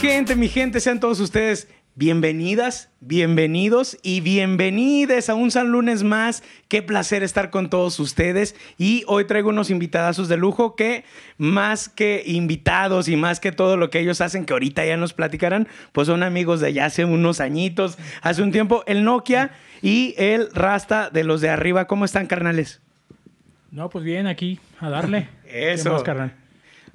[0.00, 1.66] gente, mi gente, sean todos ustedes
[1.96, 6.44] bienvenidas, bienvenidos y bienvenides a un San Lunes más.
[6.68, 8.54] Qué placer estar con todos ustedes.
[8.78, 11.04] Y hoy traigo unos invitadazos de lujo que
[11.36, 15.14] más que invitados y más que todo lo que ellos hacen, que ahorita ya nos
[15.14, 19.50] platicarán, pues son amigos de ya hace unos añitos, hace un tiempo, el Nokia
[19.82, 21.88] y el Rasta de los de arriba.
[21.88, 22.80] ¿Cómo están, carnales?
[23.72, 25.28] No, pues bien, aquí, a darle.
[25.44, 25.82] Eso.
[25.90, 26.47] ¿Qué más, carnal?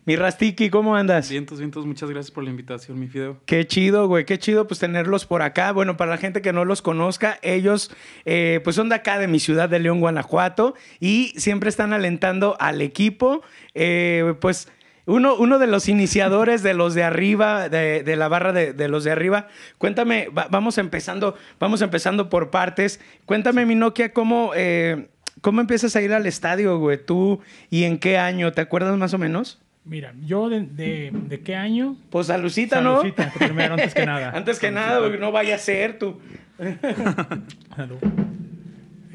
[0.06, 1.30] Mi Rastiki, ¿cómo andas?
[1.30, 3.38] Vientos, vientos, muchas gracias por la invitación, mi Fideo.
[3.46, 5.72] Qué chido, güey, qué chido pues tenerlos por acá.
[5.72, 7.90] Bueno, para la gente que no los conozca, ellos
[8.26, 12.58] eh, pues son de acá, de mi ciudad de León, Guanajuato, y siempre están alentando
[12.60, 13.44] al equipo.
[13.76, 14.68] Eh, pues
[15.06, 18.90] uno, uno de los iniciadores de los de arriba, de, de la barra de, de,
[18.90, 19.48] los de arriba.
[19.78, 23.00] Cuéntame, va, vamos empezando, vamos empezando por partes.
[23.26, 25.08] Cuéntame, mi Nokia, cómo, eh,
[25.40, 29.14] cómo empiezas a ir al estadio, güey, tú y en qué año, ¿te acuerdas más
[29.14, 29.63] o menos?
[29.86, 31.98] Mira, yo de, de, de qué año.
[32.10, 32.98] Pues Salucita, ¿no?
[32.98, 34.32] Salucita, primero, antes que nada.
[34.36, 36.20] antes que nada, no vaya a ser tú.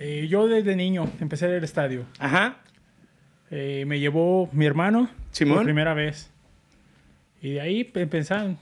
[0.00, 2.05] Eh, yo desde niño empecé a ir al estadio.
[2.20, 2.58] Ajá.
[3.50, 5.56] Eh, me llevó mi hermano Simón.
[5.56, 6.30] por primera vez.
[7.42, 8.56] Y de ahí empezó,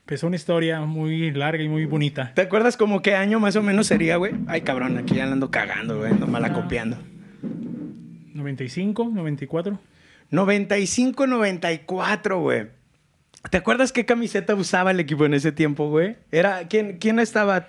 [0.00, 2.32] empezó una historia muy larga y muy bonita.
[2.34, 4.32] ¿Te acuerdas como qué año más o menos sería, güey?
[4.46, 6.96] Ay, cabrón, aquí ya la ando cagando, güey, ando mala copiando.
[8.32, 9.78] 95, 94.
[10.30, 12.66] 95, 94, güey.
[13.50, 16.16] ¿Te acuerdas qué camiseta usaba el equipo en ese tiempo, güey?
[16.30, 17.68] Era, ¿quién, quién estaba?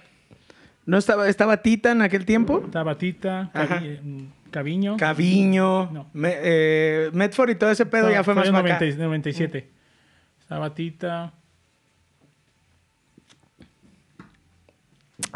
[0.86, 2.62] ¿No estaba, estaba Tita en aquel tiempo?
[2.66, 4.98] Estaba Tita, Cavi, Caviño.
[4.98, 6.10] Caviño, No.
[6.14, 8.96] Me, eh, Medford y todo ese pedo No, ya fue, más para 90, acá.
[8.98, 9.70] 97.
[10.42, 11.34] Estaba Tita.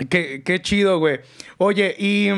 [0.10, 1.20] Qué, qué chido, güey.
[1.58, 2.30] Oye, ¿y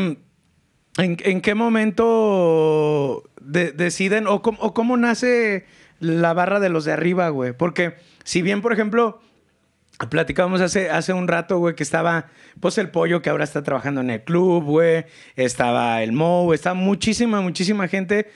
[0.97, 5.65] en, en qué momento de- deciden o, cómo- o cómo nace
[5.99, 7.53] la barra de los de arriba, güey?
[7.53, 9.19] Porque si bien, por ejemplo,
[10.09, 12.27] platicábamos hace, hace un rato, güey, que estaba,
[12.59, 16.73] pues el pollo que ahora está trabajando en el club, güey, estaba el Mo, está
[16.73, 18.29] muchísima, muchísima gente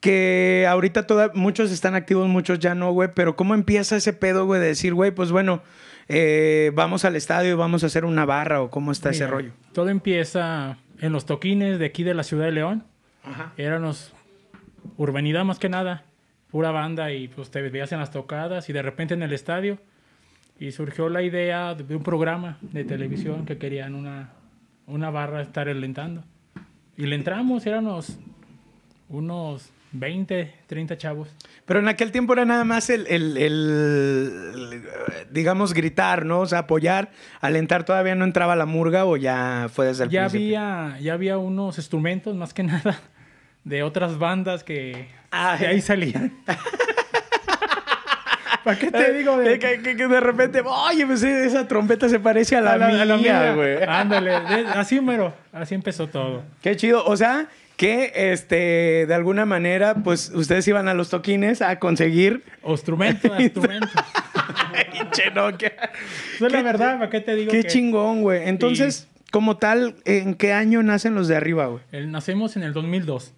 [0.00, 4.44] que ahorita toda, muchos están activos, muchos ya no, güey, pero ¿cómo empieza ese pedo,
[4.44, 5.62] güey, de decir, güey, pues bueno,
[6.08, 9.52] eh, vamos al estadio y vamos a hacer una barra o cómo está ese rollo?
[9.72, 12.84] Todo empieza en los toquines de aquí de la ciudad de León.
[13.24, 13.52] Ajá.
[13.58, 14.14] Éramos
[14.96, 16.04] urbanidad más que nada,
[16.50, 19.78] pura banda y pues te veías en las tocadas y de repente en el estadio
[20.58, 24.32] y surgió la idea de un programa de televisión que querían una,
[24.86, 26.24] una barra estar alentando.
[26.96, 28.18] Y le entramos, éramos
[29.10, 31.28] unos 20, 30 chavos.
[31.66, 34.82] Pero en aquel tiempo era nada más el, el-
[35.30, 36.40] digamos, gritar, ¿no?
[36.40, 37.10] O sea, apoyar,
[37.40, 37.84] alentar.
[37.84, 40.58] ¿Todavía no entraba la murga o ya fue desde el Ya principio?
[40.60, 43.00] había, ya había unos instrumentos más que nada
[43.64, 46.34] de otras bandas que Ah, de ahí salían.
[48.64, 52.08] ¿Para qué te digo de, Eh, que, que- que de repente, oye, pues esa trompeta
[52.08, 53.82] se parece a la, a mía, güey.
[53.86, 54.34] Ándale,
[54.74, 56.42] así mero, así empezó todo.
[56.62, 57.04] Qué chido.
[57.04, 57.46] O sea,
[57.76, 62.42] que este, de alguna manera, pues ustedes iban a los toquines a conseguir.
[62.62, 63.30] O instrumentos,
[65.34, 65.72] Nokia.
[66.36, 68.48] Eso es la verdad, ¿para qué te digo Qué que chingón, güey.
[68.48, 72.06] Entonces, como tal, ¿en qué año nacen los de arriba, güey?
[72.06, 73.32] nacemos en el 2002.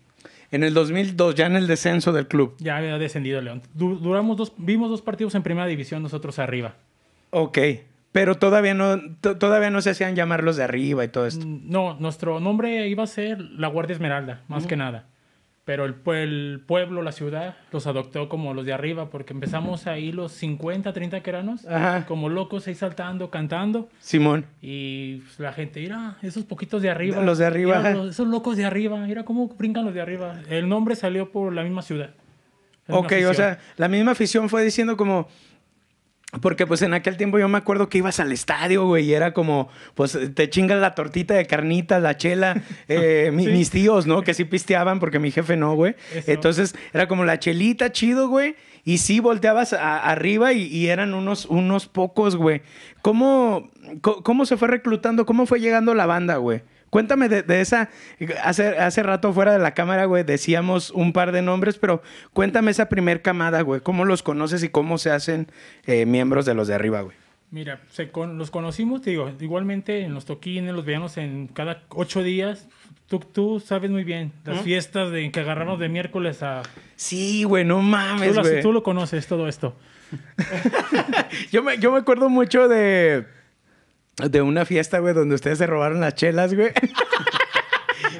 [0.52, 2.54] En el 2002, ya en el descenso del club.
[2.58, 3.62] Ya había descendido León.
[3.74, 6.74] Du- duramos dos, vimos dos partidos en primera división nosotros arriba.
[7.30, 7.58] Ok.
[8.16, 11.46] Pero todavía no, to- todavía no se hacían llamar los de arriba y todo esto.
[11.46, 15.04] Mm, No, nuestro nombre iba a ser la Guardia Esmeralda, más que nada.
[15.66, 19.86] Pero el, pue- el pueblo, la ciudad, los adoptó como los de arriba, porque empezamos
[19.86, 22.06] ahí los 50, 30 queranos, Ajá.
[22.06, 23.90] como locos ahí saltando, cantando.
[23.98, 24.46] Simón.
[24.62, 27.20] Y pues, la gente, mira, esos poquitos de arriba.
[27.22, 30.40] Los de arriba, mira, los- esos locos de arriba, mira cómo brincan los de arriba.
[30.48, 32.10] El nombre salió por la misma ciudad.
[32.86, 35.28] la misma Ok, o sea, la misma afición fue diciendo como...
[36.40, 39.32] Porque pues en aquel tiempo yo me acuerdo que ibas al estadio, güey, y era
[39.32, 43.46] como, pues te chingas la tortita de carnitas, la chela, eh, Sí.
[43.46, 44.22] mis tíos, ¿no?
[44.22, 45.94] Que sí pisteaban porque mi jefe no, güey.
[46.14, 46.30] Eso.
[46.30, 51.14] Entonces era como la chelita, chido, güey, y sí volteabas a- arriba y, y eran
[51.14, 52.62] unos, unos pocos, güey.
[53.02, 53.70] ¿Cómo,
[54.00, 55.26] ¿Cómo se fue reclutando?
[55.26, 56.62] ¿Cómo fue llegando la banda, güey?
[56.96, 57.90] Cuéntame de, de esa.
[58.42, 62.02] Hace, hace rato fuera de la cámara, güey, decíamos un par de nombres, pero
[62.32, 63.82] cuéntame esa primer camada, güey.
[63.82, 65.46] ¿Cómo los conoces y cómo se hacen
[65.84, 67.14] eh, miembros de los de arriba, güey?
[67.50, 71.82] Mira, se con- los conocimos, te digo, igualmente en los toquines, los veíamos en cada
[71.90, 72.66] ocho días.
[73.08, 76.62] Tú, tú sabes muy bien, las fiestas de que agarramos de miércoles a...
[76.96, 78.62] Sí, güey, no Tú, mames, las- güey.
[78.62, 79.76] tú lo conoces, todo esto.
[81.52, 83.26] Yo me, yo me acuerdo mucho de.
[84.16, 86.70] De una fiesta, güey, donde ustedes se robaron las chelas, güey.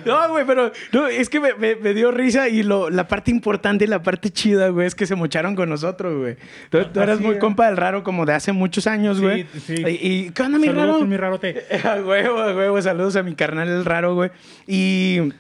[0.04, 3.32] No, güey, pero no, es que me, me- me dio risa y lo, la parte
[3.32, 6.37] importante y la parte chida, güey, es que se mocharon con nosotros, güey.
[6.70, 9.46] Tú, tú eras muy compa del raro como de hace muchos años, Sí, güey.
[9.66, 9.75] sí.
[9.75, 9.88] Y,
[10.26, 11.40] y, ¿qué onda, mi Saludos, raro?
[11.43, 11.48] mi.
[11.88, 14.31] A huevo, a huevo, saludos a mi carnal el raro, güey.
[14.69, 15.32] Y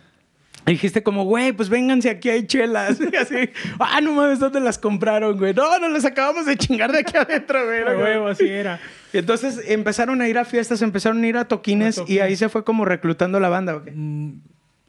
[0.72, 2.98] dijiste como, güey, pues vénganse aquí, hay chelas.
[3.12, 5.54] Y así, ah, no mames, ¿dónde las compraron, güey?
[5.54, 7.82] No, no las acabamos de chingar de aquí adentro, güey.
[7.84, 8.80] Huevo, así era.
[9.12, 12.48] Y entonces empezaron a ir a fiestas, empezaron a ir a toquines, y ahí se
[12.48, 13.92] fue como reclutando la banda, ¿o qué?
[13.92, 14.40] Mm,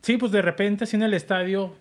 [0.01, 1.75] Sí, pues de repente así en el estadio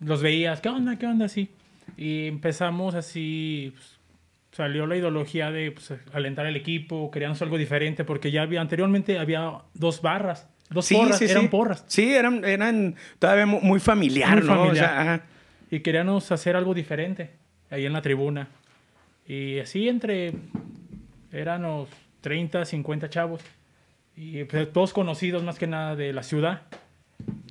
[0.00, 0.96] los veías, ¿qué onda?
[0.98, 1.26] ¿Qué onda?
[1.26, 1.50] Así.
[1.96, 3.98] Y empezamos así, pues,
[4.52, 9.18] salió la ideología de pues, alentar el equipo, queríamos algo diferente, porque ya había, anteriormente
[9.18, 11.84] había dos barras, dos porras, eran porras.
[11.86, 14.52] Sí, eran, eran todavía mu- muy familiar, Muy ¿no?
[14.52, 14.86] O familiar.
[14.88, 15.20] sea, ajá.
[15.70, 17.30] Y queríamos hacer algo diferente
[17.70, 18.48] ahí en la tribuna.
[19.26, 20.32] Y así entre,
[21.32, 21.88] eran unos
[22.20, 23.40] 30, 50 chavos.
[24.16, 26.62] Y pues, todos conocidos más que nada de la ciudad.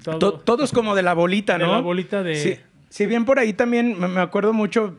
[0.04, 1.72] Todo- To- todos como de la bolita, De ¿no?
[1.74, 2.58] la bolita de- Sí,
[2.90, 4.96] si bien por ahí también me acuerdo mucho,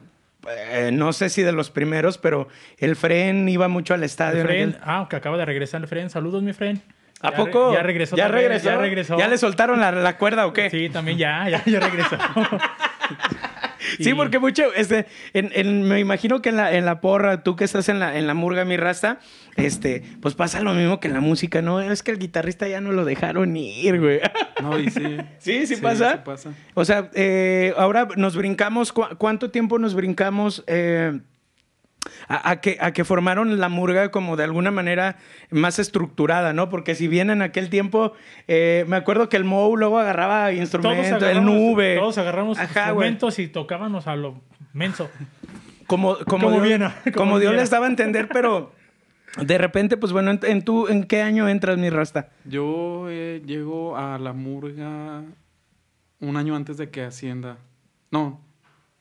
[0.48, 2.48] eh, no sé si de los primeros, pero
[2.78, 4.42] el Fren iba mucho al estadio.
[4.42, 6.10] El Fren, ah, que acaba de regresar el Fren.
[6.10, 6.82] Saludos, mi Fren.
[7.22, 7.70] ¿A Ya poco?
[7.70, 8.16] re- ya regresó.
[8.16, 8.64] ¿Ya regresó?
[8.66, 9.18] Ya regresó.
[9.18, 10.68] ¿Ya le soltaron la, la cuerda o qué?
[10.70, 12.16] Sí, también ya, ya, ya regresó.
[14.00, 17.44] Sí, Y- porque mucho, este, en, en- me imagino que en la, en la porra,
[17.44, 19.20] tú que estás en la, en la murga, mi rasta,
[19.56, 21.80] este, pues pasa lo mismo que en la música, ¿no?
[21.80, 24.20] Es que el guitarrista ya no lo dejaron ir, güey.
[24.62, 25.18] No, y sí.
[25.38, 26.12] Sí, sí pasa.
[26.14, 26.50] Sí pasa.
[26.74, 31.20] O sea, eh, ahora nos brincamos, ¿cu- ¿cuánto tiempo nos brincamos eh,
[32.28, 35.16] a, a que, a que formaron la murga como de alguna manera
[35.50, 36.68] más estructurada, ¿no?
[36.68, 38.12] Porque si bien en aquel tiempo,
[38.48, 41.96] eh, me acuerdo que el Mou luego agarraba instrumentos, el nube.
[41.96, 44.40] todos agarramos Ajá, instrumentos y tocábamos a lo
[44.72, 45.08] menso.
[45.86, 48.72] Como, como, Como Dios, como como Dios les daba a entender, pero
[49.40, 52.30] de repente, pues bueno, ¿en, en tú, ¿en qué año entras, mi rasta?
[52.44, 55.22] Yo eh, llego a la murga
[56.20, 57.58] un año antes de que ascienda.
[58.10, 58.40] No,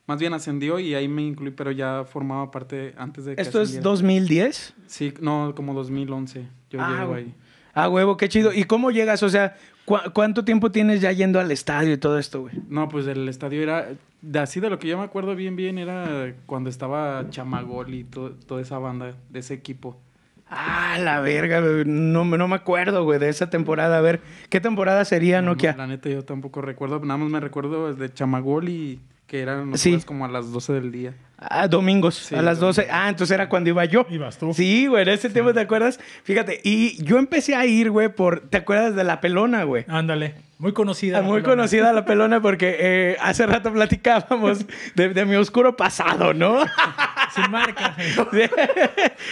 [0.06, 3.60] más bien ascendió y ahí me incluí, pero ya formaba parte antes de que ¿Esto
[3.60, 3.90] es ascendiera.
[3.90, 4.74] 2010?
[4.86, 6.46] Sí, no, como 2011.
[6.70, 7.34] Yo Ah, llego ahí.
[7.74, 8.52] Ah, huevo, qué chido.
[8.54, 9.22] ¿Y cómo llegas?
[9.22, 12.54] O sea, ¿cu- ¿cuánto tiempo tienes ya yendo al estadio y todo esto, güey?
[12.68, 13.88] No, pues el estadio era,
[14.22, 18.04] de así de lo que yo me acuerdo bien, bien, era cuando estaba Chamagol y
[18.04, 20.00] to- toda esa banda, de ese equipo.
[20.48, 21.60] Ah, la verga.
[21.84, 23.98] No, me- no me acuerdo, güey, de esa temporada.
[23.98, 25.74] A ver, ¿qué temporada sería Nokia?
[25.76, 29.80] La neta yo tampoco recuerdo, nada más me recuerdo de Chamagol y que eran los
[29.80, 29.98] Sí.
[30.04, 31.14] como a las 12 del día.
[31.38, 32.82] Ah, domingos, Sí, a las 12.
[32.82, 32.98] domingos.
[33.02, 34.06] Ah, entonces era cuando iba yo.
[34.08, 34.54] Ibas tú.
[34.54, 36.00] Sí, güey, en ese tiempo, ¿te acuerdas?
[36.24, 38.40] Fíjate, y yo empecé a ir, güey, por...
[38.48, 39.84] ¿Te acuerdas de La Pelona, güey?
[39.88, 40.34] Ándale.
[40.58, 41.18] Muy conocida.
[41.18, 41.56] Ah, Muy pelona.
[41.62, 44.64] conocida La Pelona porque eh, hace rato platicábamos
[44.94, 46.60] de, de mi oscuro pasado, ¿no?
[47.34, 47.94] Sin marca.
[48.32, 48.40] Sí.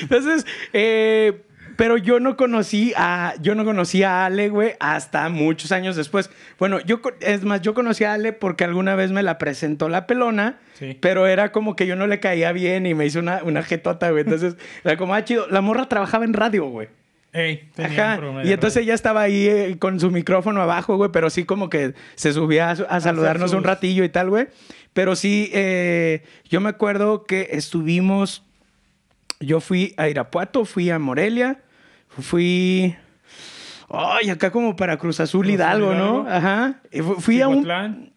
[0.02, 1.42] Entonces, eh,
[1.76, 6.30] pero yo no conocí a, yo no conocí a Ale, güey, hasta muchos años después.
[6.58, 10.06] Bueno, yo, es más, yo conocí a Ale porque alguna vez me la presentó la
[10.06, 10.96] pelona, Sí.
[11.00, 14.10] pero era como que yo no le caía bien y me hizo una, una jetota,
[14.10, 14.24] güey.
[14.24, 15.46] Entonces, era como, ah, chido.
[15.48, 16.88] La morra trabajaba en radio, güey.
[17.32, 18.20] Ey, Ajá.
[18.44, 18.84] Y entonces radio.
[18.84, 22.70] ella estaba ahí eh, con su micrófono abajo, güey, pero sí como que se subía
[22.70, 24.46] a, saludarnos sus- un ratillo y tal, güey.
[24.92, 28.44] Pero sí, eh, yo me acuerdo que estuvimos,
[29.40, 31.58] yo fui a Irapuato, fui a Morelia,
[32.20, 32.94] fui,
[33.90, 36.26] ay, acá como para Cruz Azul Cruz Hidalgo, ¿no?
[36.28, 36.80] Ajá.
[36.92, 37.62] Fu- Fui a un...
[37.62, 38.12] Cihuatlán,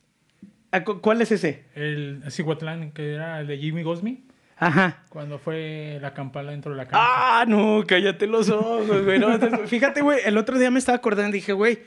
[0.71, 1.65] a cu- ¿Cuál es ese?
[1.75, 4.23] el Cihuatlán, que era el de Jimmy Gosmi,
[4.57, 5.03] Ajá.
[5.09, 6.99] cuando fue la campana dentro de la cancha.
[7.01, 9.19] Ah, no, cállate los ojos, güey.
[9.19, 9.37] No,
[9.67, 11.79] fíjate, güey, el otro día me estaba acordando y dije, güey,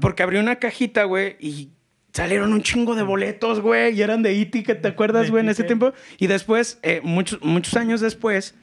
[0.00, 1.70] porque abrí una cajita, güey, y
[2.12, 5.50] salieron un chingo de boletos, güey, y eran de E.T., que te acuerdas, güey, en
[5.50, 5.92] ese tiempo.
[6.18, 8.54] Y después, eh, muchos, muchos años después,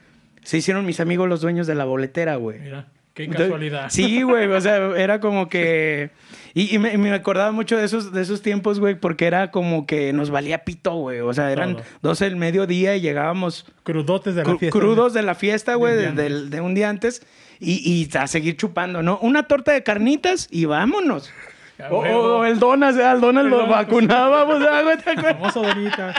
[0.46, 2.60] se hicieron mis amigos los dueños de la boletera, güey.
[2.60, 3.86] Mira, qué Entonces, casualidad.
[3.90, 6.10] Sí, güey, o sea, era como que...
[6.54, 9.86] Y, y me, me acordaba mucho de esos, de esos tiempos, güey, porque era como
[9.86, 11.20] que nos valía pito, güey.
[11.20, 11.84] O sea, eran Todo.
[12.02, 14.78] 12 del mediodía y llegábamos Crudotes de la cru- fiesta.
[14.78, 17.26] crudos de la fiesta, güey, De de, un día del- de un día antes.
[17.60, 19.18] Y, y a seguir chupando, ¿no?
[19.20, 21.30] Una torta de carnitas y vámonos.
[21.78, 23.04] Ya, O, o el Donas, ¿eh?
[23.04, 24.96] al Donas El lo vacunábamos, ¿ah, güey?
[24.98, 26.14] Famoso bonita.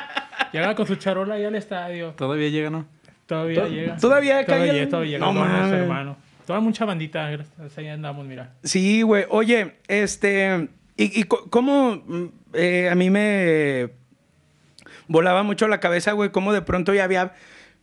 [0.52, 2.14] Llegaba con su charola ahí al estadio.
[2.18, 2.86] Todavía llega, ¿no?
[3.28, 3.98] Todavía To- llega.
[3.98, 5.26] todavía cae todavía, todavía llega.
[5.26, 5.72] No mames.
[5.74, 6.18] hermano.
[6.46, 7.28] Toda mucha bandita.
[7.76, 8.54] Ahí andamos, mira.
[8.64, 9.26] Sí, güey.
[9.30, 10.70] Oye, este...
[10.96, 13.90] ¿Y, y cómo mm, eh, a mí me
[15.08, 16.32] volaba mucho la cabeza, güey?
[16.32, 17.34] Cómo de pronto ya había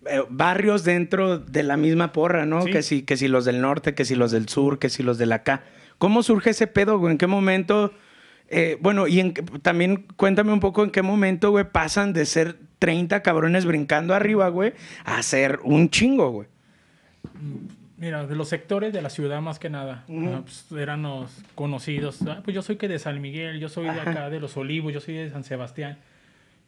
[0.06, 2.62] eh, barrios dentro de la misma porra, ¿no?
[2.62, 2.70] Sí.
[2.72, 5.18] Que, si, que si los del norte, que si los del sur, que si los
[5.18, 5.62] del acá.
[5.98, 7.12] ¿Cómo surge ese pedo, güey?
[7.12, 7.92] ¿En qué momento...
[8.48, 9.32] eh, bueno, y en,
[9.62, 14.48] también cuéntame un poco en qué momento, güey, pasan de ser 30 cabrones brincando arriba,
[14.48, 14.72] güey,
[15.04, 16.48] a ser un chingo, güey.
[17.96, 20.04] Mira, de los sectores de la ciudad más que nada.
[20.08, 22.20] Ah, pues, eran los conocidos.
[22.22, 24.92] Ah, pues yo soy que de San Miguel, yo soy de acá, de Los Olivos,
[24.92, 25.98] yo soy de San Sebastián.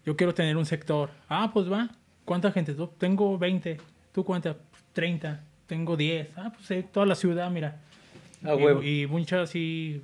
[0.04, 1.10] Yo quiero tener un sector.
[1.28, 1.90] Ah, pues va.
[2.24, 2.74] ¿Cuánta gente?
[2.74, 3.78] Tú- Tengo 20.
[4.12, 4.56] ¿Tú cuántas?
[4.92, 5.40] 30.
[5.66, 6.28] Tengo 10.
[6.36, 7.76] Ah, pues eh, toda la ciudad, mira.
[8.44, 8.82] A y, huevo.
[8.82, 10.00] y muchas, y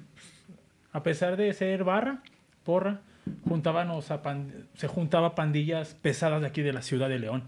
[0.93, 2.21] a pesar de ser barra,
[2.65, 3.01] porra,
[3.49, 7.45] juntábamos a pan- se juntaba pandillas pesadas de aquí de la ciudad de León.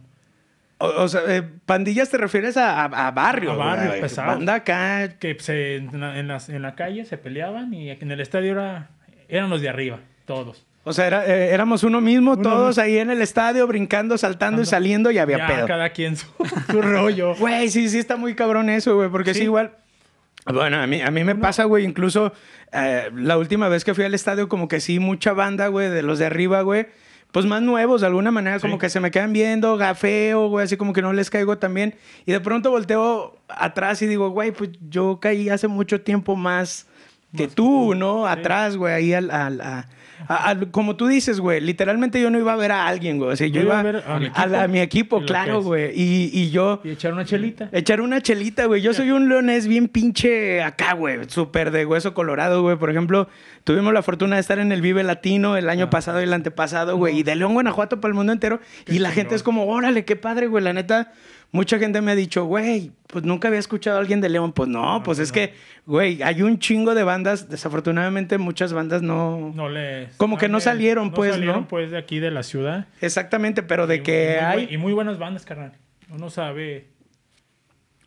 [0.78, 3.52] O, o sea, eh, pandillas te refieres a, a- a barrio.
[3.52, 4.00] A barrio, güey.
[4.00, 4.28] pesado.
[4.28, 5.16] Banda acá.
[5.18, 8.52] que se, en, la, en las- en la calle se peleaban y en el estadio
[8.52, 8.90] era,
[9.28, 10.66] eran los de arriba, todos.
[10.86, 14.60] O sea, era- eh, éramos uno mismo, Uno todos ahí en el estadio, brincando, saltando
[14.60, 15.66] y saliendo y había Ya, pedo.
[15.66, 16.26] cada quien su,
[16.70, 17.34] su rollo.
[17.36, 19.44] Güey, sí, sí está muy cabrón eso, güey, porque sí, Sí.
[19.44, 19.72] igual.
[20.46, 22.32] Bueno, a mí, a mí me pasa, güey, incluso
[22.72, 26.02] eh, la última vez que fui al estadio, como que sí, mucha banda, güey, de
[26.02, 26.86] los de arriba, güey,
[27.32, 30.76] pues más nuevos, de alguna manera, como que se me quedan viendo, gafeo, güey, así
[30.76, 31.94] como que no les caigo tan bien.
[32.26, 36.86] Y de pronto volteo atrás y digo, güey, pues yo caí hace mucho tiempo más
[37.36, 38.24] que Más tú, que tú, ¿no?
[38.26, 38.38] sí.
[38.38, 39.30] Atrás, güey, ahí al...
[39.30, 39.88] al- a-
[40.28, 43.30] a- como tú dices, güey, literalmente yo no iba a ver a alguien, güey.
[43.32, 45.90] O sea, yo, iba, a ver a, mi la- a mi equipo, y claro, güey.
[45.94, 46.80] Y, y yo...
[46.84, 47.68] Y echar una chelita.
[47.72, 48.80] Echar una chelita, güey.
[48.82, 51.20] Yo soy un leonés bien pinche acá, güey.
[51.28, 52.76] Súper de hueso colorado, güey.
[52.76, 53.28] Por ejemplo,
[53.64, 55.90] tuvimos la fortuna de estar en el Vive Latino el año Ah.
[55.90, 57.18] pasado y el antepasado, güey.
[57.18, 58.60] Y de León, Guanajuato para el mundo entero.
[58.84, 60.62] Qué y la gente es como, órale, qué padre, güey.
[60.64, 61.12] La neta,
[61.54, 64.52] mucha gente me ha dicho, güey, pues nunca había escuchado a alguien de León.
[64.52, 65.34] Pues no, pues es no.
[65.34, 65.54] que,
[65.86, 67.48] güey, hay un chingo de bandas.
[67.48, 69.52] Desafortunadamente, muchas bandas no...
[69.54, 71.34] No les, Como que no salieron, pues, ¿no?
[71.36, 72.88] salieron, pues, de aquí de la ciudad.
[73.00, 74.74] Exactamente, pero de que y muy hay...
[74.74, 75.72] y muy buenas bandas, carnal.
[76.10, 76.88] Uno sabe.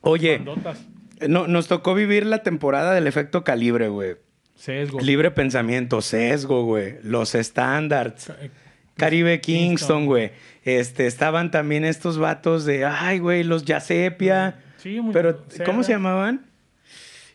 [0.01, 0.85] Oye, bandotas,
[1.27, 4.17] no, nos tocó vivir la temporada del efecto calibre, güey.
[4.55, 4.99] Sesgo.
[4.99, 6.97] Libre pensamiento, sesgo, güey.
[7.03, 8.25] Los standards.
[8.27, 8.51] Ca- eh,
[8.95, 9.39] Caribe.
[9.39, 10.31] Kingston, güey.
[10.67, 14.55] Este, estaban también estos vatos de, ay, güey, los Yasepia.
[14.75, 15.63] Sí, muy Pero, Serra.
[15.63, 16.45] ¿cómo se llamaban?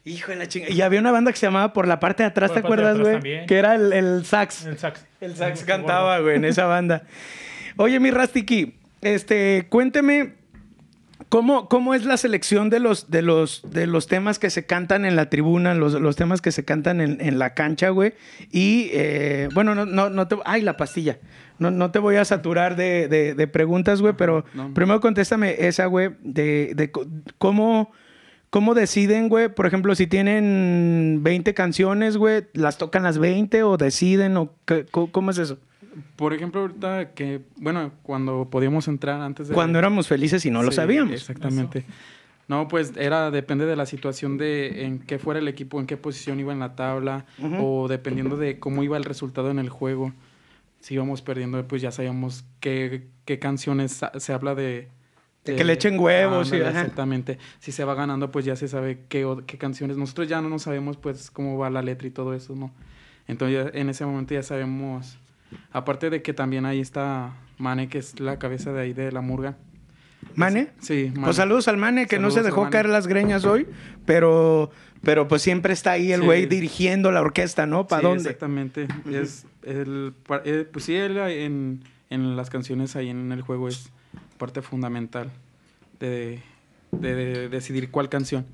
[0.05, 0.69] Hijo de la chinga.
[0.69, 2.99] Y había una banda que se llamaba Por la parte de atrás, Por ¿te acuerdas,
[2.99, 3.47] güey?
[3.47, 4.67] Que era el, el sax.
[4.67, 5.07] El sax.
[5.23, 7.05] El sax cantaba, güey, en esa banda.
[7.79, 10.35] Oye, mi Rastiki, este, cuénteme,
[11.29, 15.05] ¿cómo, cómo es la selección de los, de, los, de los temas que se cantan
[15.05, 18.15] en la tribuna, los, los temas que se cantan en, en la cancha, güey?
[18.51, 20.37] Y, eh, bueno, no, no, no te...
[20.45, 21.19] ¡Ay, la pastilla!
[21.59, 24.73] No, no te voy a saturar de, de- de preguntas, güey, pero no.
[24.75, 26.91] primero contéstame esa, güey, de, de
[27.39, 27.93] cómo...
[28.51, 29.49] ¿Cómo deciden, güey?
[29.49, 34.85] Por ejemplo, si tienen 20 canciones, güey, ¿las tocan las 20 o deciden o qué-
[34.91, 35.57] cómo es eso?
[36.17, 39.55] Por ejemplo, ahorita que, bueno, cuando podíamos entrar antes de...
[39.55, 41.13] Cuando éramos felices y no lo Sí, sabíamos.
[41.13, 41.85] Exactamente.
[42.49, 45.97] No, pues era, depende de la situación de en qué fuera el equipo, en qué
[45.97, 47.57] posición iba en la tabla, Ujú.
[47.85, 50.13] o dependiendo de cómo iba el resultado en el juego.
[50.81, 54.89] Si íbamos perdiendo, pues ya sabíamos qué, qué canciones se habla de...
[55.45, 56.81] De que le echen huevos y- Ándale, ajá.
[56.83, 57.39] Exactamente.
[57.59, 59.97] Si se va ganando, pues ya se sabe qué, qué canciones.
[59.97, 62.73] Nosotros ya no nos sabemos, pues, cómo va la letra y todo eso, ¿no?
[63.29, 65.19] Entonces, ya- en ese momento ya sabemos...
[65.73, 69.21] Aparte de que también ahí está Mane, que es la cabeza de ahí de la
[69.21, 69.57] murga.
[70.35, 70.69] ¿Mane?
[70.81, 71.25] Sí, Mane.
[71.27, 73.67] Pues saludos al Mane, que no se dejó caer las greñas hoy,
[74.07, 74.71] pero,
[75.03, 76.27] pero pues siempre está ahí el Sí.
[76.27, 77.87] güey dirigiendo la orquesta, ¿no?
[77.87, 78.23] ¿Para Sí, dónde?
[78.23, 78.89] Exactamente.
[79.11, 83.91] Es el, eh, pues sí, él en, en las canciones ahí en el juego es
[84.39, 85.31] parte fundamental
[86.01, 86.41] de,
[86.93, 88.47] de- de decidir cuál canción.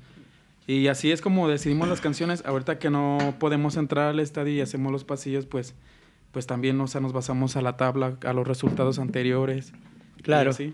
[0.67, 2.43] Y así es como decidimos las canciones.
[2.45, 5.73] Ahorita que no podemos entrar al estadio y hacemos los pasillos, pues,
[6.31, 9.73] pues también o sea, nos basamos a la tabla, a los resultados anteriores.
[10.21, 10.51] Claro.
[10.51, 10.73] Así,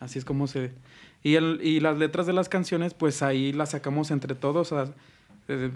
[0.00, 0.72] así es como se...
[1.24, 4.72] Y, el, y las letras de las canciones, pues ahí las sacamos entre todos.
[4.72, 4.94] o sea,
[5.48, 5.70] eh,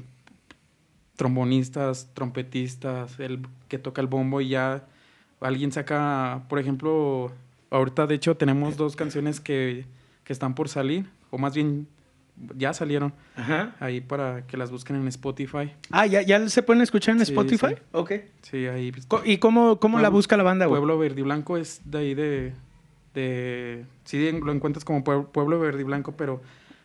[1.17, 4.85] trombonistas, trompetistas, el que toca el bombo y ya
[5.41, 7.33] alguien saca, por ejemplo,
[7.71, 9.87] ahorita de hecho tenemos dos canciones que,
[10.25, 11.89] que están por salir, o más bien
[12.57, 13.75] ya salieron Ajá.
[13.81, 15.73] ahí para que las busquen en Spotify.
[15.91, 17.75] Ah, ¿ya, ¿ya se pueden escuchar en Sí, Spotify?
[17.77, 17.83] sí.
[17.93, 18.13] Ok.
[18.43, 18.93] Sí, ahí.
[19.09, 20.79] Co- ¿Y cómo, cómo la busca la banda, güey?
[20.81, 22.53] Pueblo Verde y Blanco es de ahí de...
[23.15, 26.43] de sí, lo encuentras como Pueblo, Verde y Blanco, pero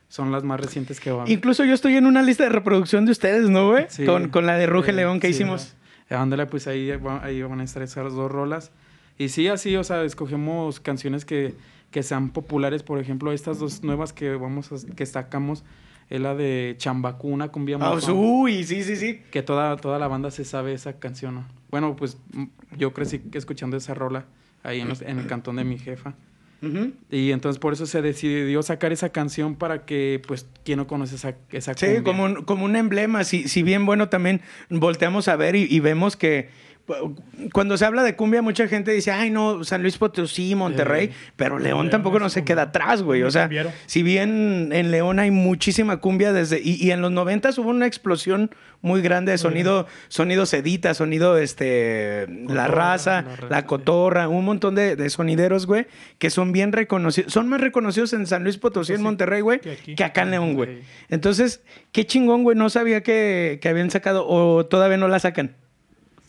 [0.07, 1.29] son las más recientes que van.
[1.29, 3.85] Incluso yo estoy en una lista de reproducción de ustedes, ¿no, güey?
[3.89, 4.05] Sí.
[4.05, 5.75] Con, con la de Ruge Eh, León que hicimos.
[6.09, 6.91] Ándale, pues ahí,
[7.21, 8.71] ahí van a estar esas dos rolas.
[9.17, 11.53] Y sí, así, o sea, escogemos canciones que,
[11.91, 12.83] que sean populares.
[12.83, 15.63] Por ejemplo, estas dos nuevas que vamos a, que sacamos
[16.09, 19.21] es la de Chambacuna, Cumbia Ah, Mofa, uy, sí, sí, sí.
[19.31, 21.35] que toda, toda la banda se sabe esa canción.
[21.35, 21.45] ¿no?
[21.69, 22.17] Bueno, pues
[22.77, 24.25] yo crecí escuchando esa rola
[24.63, 26.13] ahí en, los- en el cantón de mi jefa.
[27.09, 31.15] Y entonces por eso se decidió sacar esa canción para que, pues, quien no conoce
[31.15, 32.03] esa, esa Sí, cumbia.
[32.03, 33.23] como un, como un emblema.
[33.23, 36.49] Si, si bien, bueno, también volteamos a ver y, y vemos que,
[37.53, 41.13] cuando se habla de cumbia, mucha gente dice, ay, no, San Luis Potosí, Monterrey, Eh,
[41.35, 43.23] pero León tampoco no se queda atrás, güey.
[43.23, 43.71] O sea, Cambiaron.
[43.85, 46.59] si bien en León hay muchísima cumbia desde.
[46.61, 51.37] Y, y en los 90 hubo una explosión muy grande de sonido, sonido sedita, sonido
[51.37, 52.27] este.
[52.47, 57.31] la raza, la cotorra, un montón de, de sonideros, güey, que son bien reconocidos.
[57.31, 60.53] Son más reconocidos en San Luis Potosí, en Monterrey, güey, que que acá en León,
[60.55, 60.79] güey.
[61.09, 61.61] Entonces,
[61.91, 62.57] qué chingón, güey.
[62.57, 65.55] No sabía que, que habían sacado, o todavía no la sacan.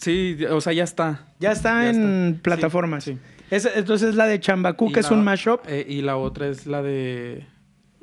[0.03, 1.27] Sí, o sea, ya está.
[1.39, 2.43] Ya está Ya en está.
[2.43, 3.05] plataformas.
[3.05, 3.19] Sí, sí.
[3.51, 5.61] Es- entonces la de Chambacú, Y que es un mashup.
[5.69, 7.47] eh, y la otra es la de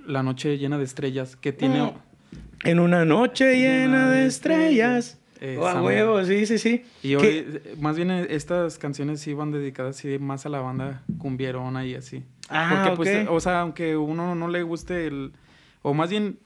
[0.06, 1.82] La Noche Llena de Estrellas, que tiene...
[1.82, 1.92] Mm.
[2.66, 5.18] En una noche llena de estrellas.
[5.42, 6.84] Eh, Oh, a huevo, sí, sí, sí.
[7.02, 10.60] Y hoy, eh, más bien eh, estas canciones sí van dedicadas así más a la
[10.60, 12.24] banda cumbierona y así.
[12.50, 13.16] Ah, Porque, pues, ok.
[13.16, 15.32] eh, o sea, aunque uno no le guste el...
[15.82, 16.40] O más bien,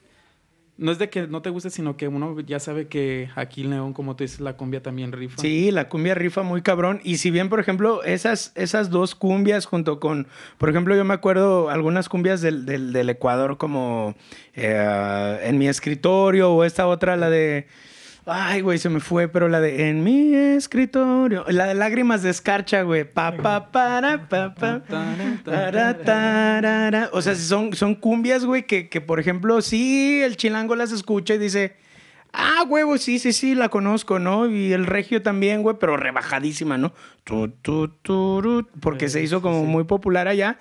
[0.78, 4.16] no es de que no te guste, sino que uno ya sabe que aquí como
[4.16, 5.40] tú dices, la cumbia también rifa.
[5.40, 7.00] Sí, la cumbia rifa muy cabrón.
[7.04, 10.28] Y si bien, por ejemplo, esas, esas dos cumbias junto con,
[10.58, 14.16] por ejemplo, yo me acuerdo algunas cumbias del, del, del Ecuador como
[14.56, 17.68] eh, en mi escritorio o esta otra, la de...
[18.26, 21.44] Ay, güey, se me fue, pero la de en mi escritorio.
[21.50, 23.04] La de lágrimas de escarcha, güey.
[23.04, 24.82] Pa, pa, para, pa, pa.
[25.44, 27.10] Tara, tarara.
[27.12, 31.34] O sea, son, son cumbias, güey, que, que, por ejemplo, sí, el chilango las escucha
[31.34, 31.76] y dice,
[32.32, 34.50] ah, huevo, sí, sí, sí, la conozco, ¿no?
[34.50, 36.94] Y el regio también, güey, pero rebajadísima, ¿no?
[37.26, 39.68] Tu, tu, turut, porque se hizo como sí.
[39.68, 40.60] muy popular allá.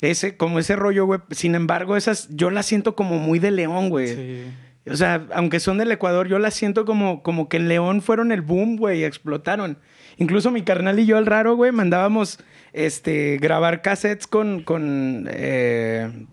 [0.00, 1.20] Ese, como ese rollo, güey.
[1.30, 4.08] Sin embargo, esas yo las siento como muy de León, güey.
[4.08, 4.44] Sí.
[4.90, 8.32] O sea, aunque son del Ecuador, yo las siento como, como que en León fueron
[8.32, 9.78] el boom, güey, explotaron.
[10.16, 12.38] Incluso mi carnal y yo, el raro, güey, mandábamos
[12.72, 16.26] este, grabar cassettes con, con, eh,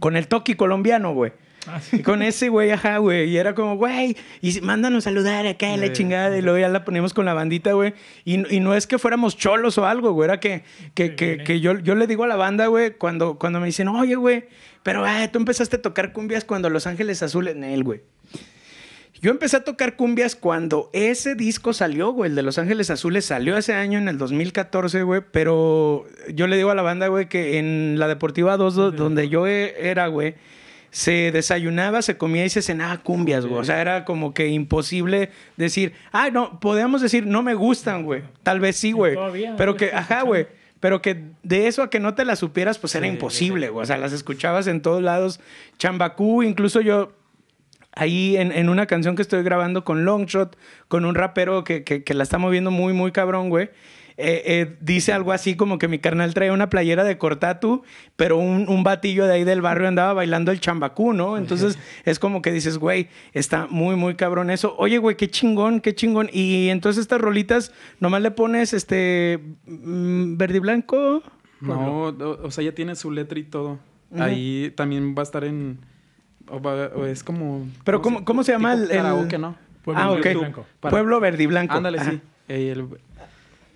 [0.00, 1.32] con el toki colombiano, güey.
[1.68, 2.02] Ah, sí.
[2.02, 3.28] Con ese, güey, ajá, güey.
[3.30, 6.36] Y era como, güey, y mándanos saludar acá, la Eh, chingada.
[6.36, 7.94] Y luego ya la poníamos con la bandita, güey.
[8.24, 10.24] Y, y no es que fuéramos cholos o algo, güey.
[10.26, 10.62] Era que,
[10.94, 13.88] que, que, que yo, yo le digo a la banda, güey, cuando, cuando me dicen,
[13.88, 14.44] oye, güey,
[14.82, 18.00] pero ah, tú empezaste a tocar cumbias cuando Los Ángeles Azules en él, güey.
[19.20, 22.30] Yo empecé a tocar cumbias cuando ese disco salió, güey.
[22.30, 25.22] El de Los Ángeles Azules salió ese año, en el 2014, güey.
[25.32, 29.28] Pero yo le digo a la banda, güey, que en la Deportiva 2, do- donde
[29.28, 30.36] yo e- era, güey,
[30.90, 33.60] se desayunaba, se comía y se cenaba cumbias, güey.
[33.60, 38.22] O sea, era como que imposible decir, ah, no, podíamos decir, no me gustan, güey.
[38.42, 39.16] Tal vez sí, güey.
[39.56, 40.46] Pero que, ajá, güey.
[40.80, 43.82] Pero que de eso a que no te las supieras, pues era Sí, imposible, güey.
[43.82, 45.40] O sea, las escuchabas en todos lados.
[45.76, 47.12] Chambacú, incluso yo
[47.92, 52.04] ahí en, en una canción que estoy grabando con Longshot, con un rapero que, que,
[52.04, 53.70] que la está moviendo muy, muy cabrón, güey.
[54.20, 57.84] Eh, eh, dice algo así como que mi carnal traía una playera de Cortatu,
[58.16, 61.36] pero un, un batillo de ahí del barrio andaba bailando el chambacú, ¿no?
[61.38, 64.74] Entonces es como que dices, güey, está muy, muy cabrón eso.
[64.76, 66.28] Oye, güey, qué chingón, qué chingón.
[66.32, 71.22] Y entonces estas rolitas, nomás le pones este mm, verde y blanco.
[71.60, 73.78] No, o, o sea, ya tiene su letra y todo.
[74.18, 75.78] Ahí también va a estar en...
[76.48, 77.68] o va- o es como...
[77.84, 79.54] Pero ¿cómo- cómo se llama el- el- karaoke, ¿no?
[79.84, 80.10] Pueblo ah.
[80.14, 80.66] Verde y Blanco.
[80.80, 81.74] Para- Pueblo verde y blanco.
[81.74, 82.10] Ándale, Ajá.
[82.10, 82.20] sí.
[82.48, 82.86] El-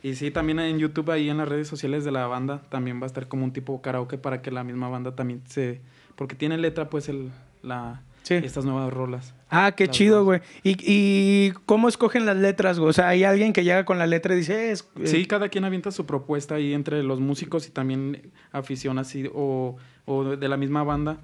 [0.03, 3.05] y sí, también en YouTube, ahí en las redes sociales de la banda, también va
[3.05, 5.81] a estar como un tipo karaoke para que la misma banda también se...
[6.17, 7.31] Porque tiene letra, pues, el,
[7.63, 8.35] la, Sí.
[8.35, 9.35] estas nuevas rolas.
[9.51, 10.41] Ah, qué chido, güey.
[10.63, 12.91] ¿Y, ¿Y cómo escogen las letras, güey?
[12.91, 15.49] O sea, hay alguien que llega con la letra y dice, "Eh, es, Sí, cada
[15.49, 20.49] quien avienta su propuesta ahí entre los músicos y también afición así o, o de
[20.49, 21.19] la misma banda.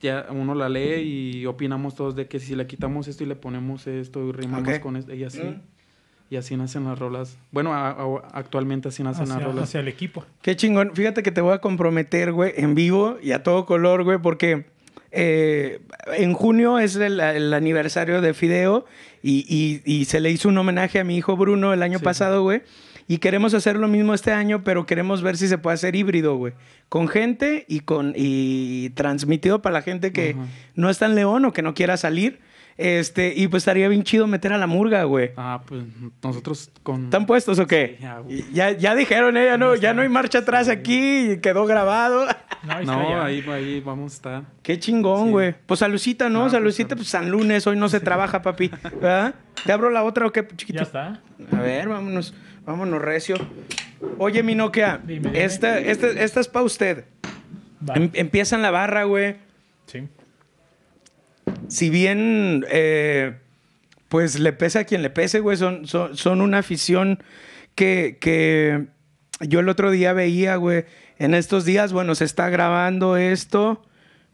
[0.00, 1.02] Ya uno la lee
[1.40, 4.78] y opinamos todos de que si le quitamos esto y le ponemos esto y rimamos
[4.78, 5.42] con esto y así.
[5.42, 5.60] Mm.
[6.30, 7.38] Y así nacen las rolas.
[7.52, 9.64] Bueno, a- a- actualmente así nacen las rolas.
[9.64, 10.24] hacia el equipo.
[10.42, 10.90] Qué chingón.
[10.94, 14.66] Fíjate que te voy a comprometer, güey, en vivo y a todo color, güey, porque
[15.10, 15.80] eh,
[16.18, 18.84] en junio es el, el aniversario de Fideo
[19.22, 22.04] y, y- y se le hizo un homenaje a mi hijo Bruno el año Sí.
[22.04, 22.60] pasado, güey.
[23.10, 26.36] Y queremos hacer lo mismo este año, pero queremos ver si se puede hacer híbrido,
[26.36, 26.52] güey.
[26.90, 30.36] Con gente y con y transmitido para la gente que
[30.74, 32.38] no está en León o que no quiera salir.
[32.78, 35.32] Este, y pues estaría bien chido meter a la murga, güey.
[35.36, 35.82] Ah, pues
[36.22, 37.04] nosotros con...
[37.06, 37.98] ¿Están puestos o qué?
[38.28, 41.66] Sí, ya, ya, ya dijeron, eh, ya, no, ya no hay marcha atrás aquí, quedó
[41.66, 42.24] grabado.
[42.62, 44.42] No, ahí está No, ahí, ahí vamos a estar.
[44.62, 45.30] Qué chingón, Sí.
[45.32, 45.54] güey.
[45.66, 46.38] Pues salucita, ¿no?
[46.38, 48.70] Ah, pues, salucita, pues San Lunes, hoy no se trabaja, papi.
[49.00, 49.34] ¿Verdad?
[49.66, 50.78] ¿Te abro la otra o qué, chiquito?
[50.78, 51.20] Ya está.
[51.52, 52.32] A ver, vámonos,
[52.64, 53.34] vámonos recio.
[54.18, 55.44] Oye, mi Nokia, Dime, dime.
[55.44, 57.04] esta, esta, esta es para usted.
[57.88, 57.94] Va.
[57.94, 59.36] Em- empieza en la barra, güey.
[59.86, 60.06] Sí.
[61.68, 63.36] Si bien, eh,
[64.08, 67.22] pues le pese a quien le pese, güey, son, son, son una afición
[67.74, 68.86] que, que
[69.40, 70.84] yo el otro día veía, güey.
[71.18, 73.82] En estos días, bueno, se está grabando esto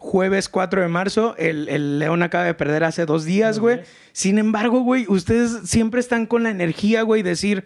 [0.04, 1.34] jueves 4 de marzo.
[1.38, 3.80] El, el León acaba de perder hace dos días, güey.
[4.12, 7.64] Sin embargo, güey, ustedes siempre están con la energía, güey, decir,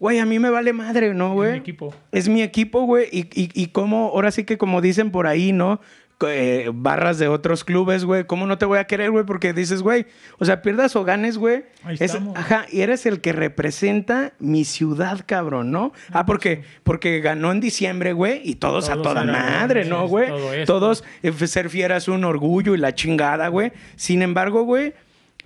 [0.00, 1.52] güey, a mí me vale madre, ¿no, Es güey?
[1.52, 1.94] mi equipo.
[2.12, 3.08] Es mi equipo, güey.
[3.12, 5.80] Y, y, y como, ahora sí que como dicen por ahí, ¿no?
[6.26, 8.24] Eh, barras de otros clubes, güey.
[8.24, 9.26] ¿Cómo no te voy a querer, güey?
[9.26, 10.06] Porque dices, güey,
[10.38, 11.64] o sea, pierdas o ganes, güey.
[11.84, 12.34] Ahí es- estamos.
[12.38, 15.92] Ajá, y eres el que representa mi ciudad, cabrón, ¿no?
[16.12, 20.28] Ah, porque, porque ganó en diciembre, güey, y todos, a toda madre, ¿no, güey?
[20.28, 20.64] todo.
[20.64, 23.72] Todos eh, ser fieras un orgullo y la chingada, güey.
[23.96, 24.94] Sin embargo, güey,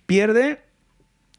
[0.06, 0.60] pierde.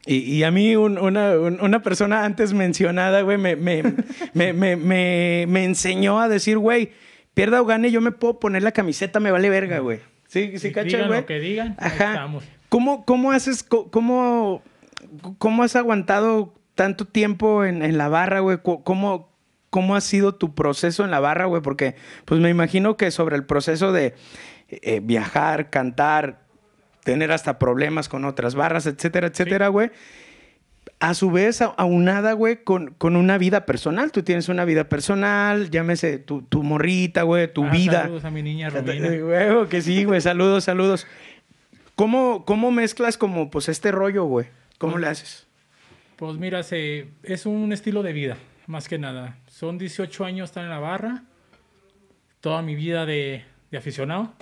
[0.04, 3.82] Y, y a mí un- una, un- una persona antes mencionada, güey, me, me,
[4.76, 6.92] me- me enseñó a decir, güey,
[7.34, 10.00] pierda o gane, yo me puedo poner la camiseta, me vale verga, güey.
[10.26, 11.20] Sí, sí, cacha, güey.
[11.20, 12.12] lo que digan, Ajá.
[12.12, 12.44] estamos.
[12.68, 14.62] ¿Cómo, cómo haces, cómo,
[15.38, 18.58] cómo has aguantado tanto tiempo en, en la barra, güey?
[18.62, 19.30] ¿Cómo,
[19.68, 21.60] ¿Cómo ha sido tu proceso en la barra, güey?
[21.60, 24.14] Porque, pues me imagino que sobre el proceso de
[24.68, 26.40] eh, viajar, cantar,
[27.04, 29.90] tener hasta problemas con otras barras, etcétera, etcétera, güey.
[30.98, 34.12] A su vez, aunada, güey, con, con una vida personal.
[34.12, 38.02] Tú tienes una vida personal, llámese tu, tu morrita, güey, tu Ah, vida.
[38.02, 39.08] Saludos a mi niña Romina.
[39.08, 40.20] Huevo, que sí, güey.
[40.20, 41.06] Saludos, saludos.
[41.96, 44.46] ¿Cómo, ¿Cómo mezclas como pues este rollo, güey?
[44.78, 45.46] ¿Cómo le haces?
[46.16, 48.36] Pues mira, se, es un estilo de vida,
[48.68, 49.38] más que nada.
[49.48, 51.24] Son 18 años estar en la barra,
[52.40, 53.42] toda mi vida de,
[53.72, 54.32] de aficionado.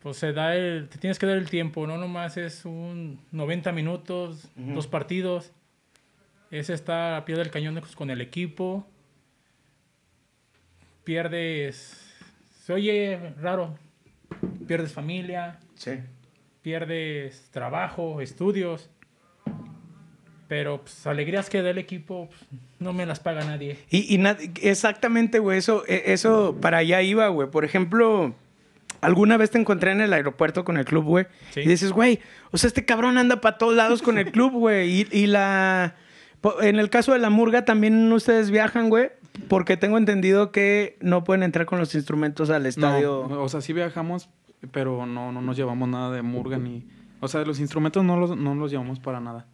[0.00, 3.72] Pues se da el, te tienes que dar el tiempo, no nomás es un 90
[3.72, 5.52] minutos, dos partidos.
[6.50, 8.86] Es estar a pie del cañón con el equipo.
[11.04, 12.02] Pierdes,
[12.64, 13.76] se oye raro,
[14.66, 15.92] pierdes familia, Sí.
[16.62, 18.90] pierdes trabajo, estudios.
[20.48, 22.40] Pero pues, alegrías que da el equipo pues,
[22.78, 23.78] no me las paga nadie.
[23.90, 27.50] Y, y na- exactamente, güey, eso, e- eso para allá iba, güey.
[27.50, 28.34] Por ejemplo,
[29.00, 31.26] alguna vez te encontré en el aeropuerto con el club, güey.
[31.50, 31.60] Sí.
[31.60, 35.02] Y dices, güey, o sea, este cabrón anda para todos lados con el club, güey.
[35.02, 35.94] Y, y la...
[36.60, 39.10] En el caso de la murga también ustedes viajan, güey.
[39.48, 43.26] Porque tengo entendido que no pueden entrar con los instrumentos al estadio.
[43.28, 44.28] No, o sea, sí viajamos,
[44.70, 46.86] pero no, no nos llevamos nada de murga ni...
[47.20, 49.46] O sea, los instrumentos no los, no los llevamos para nada.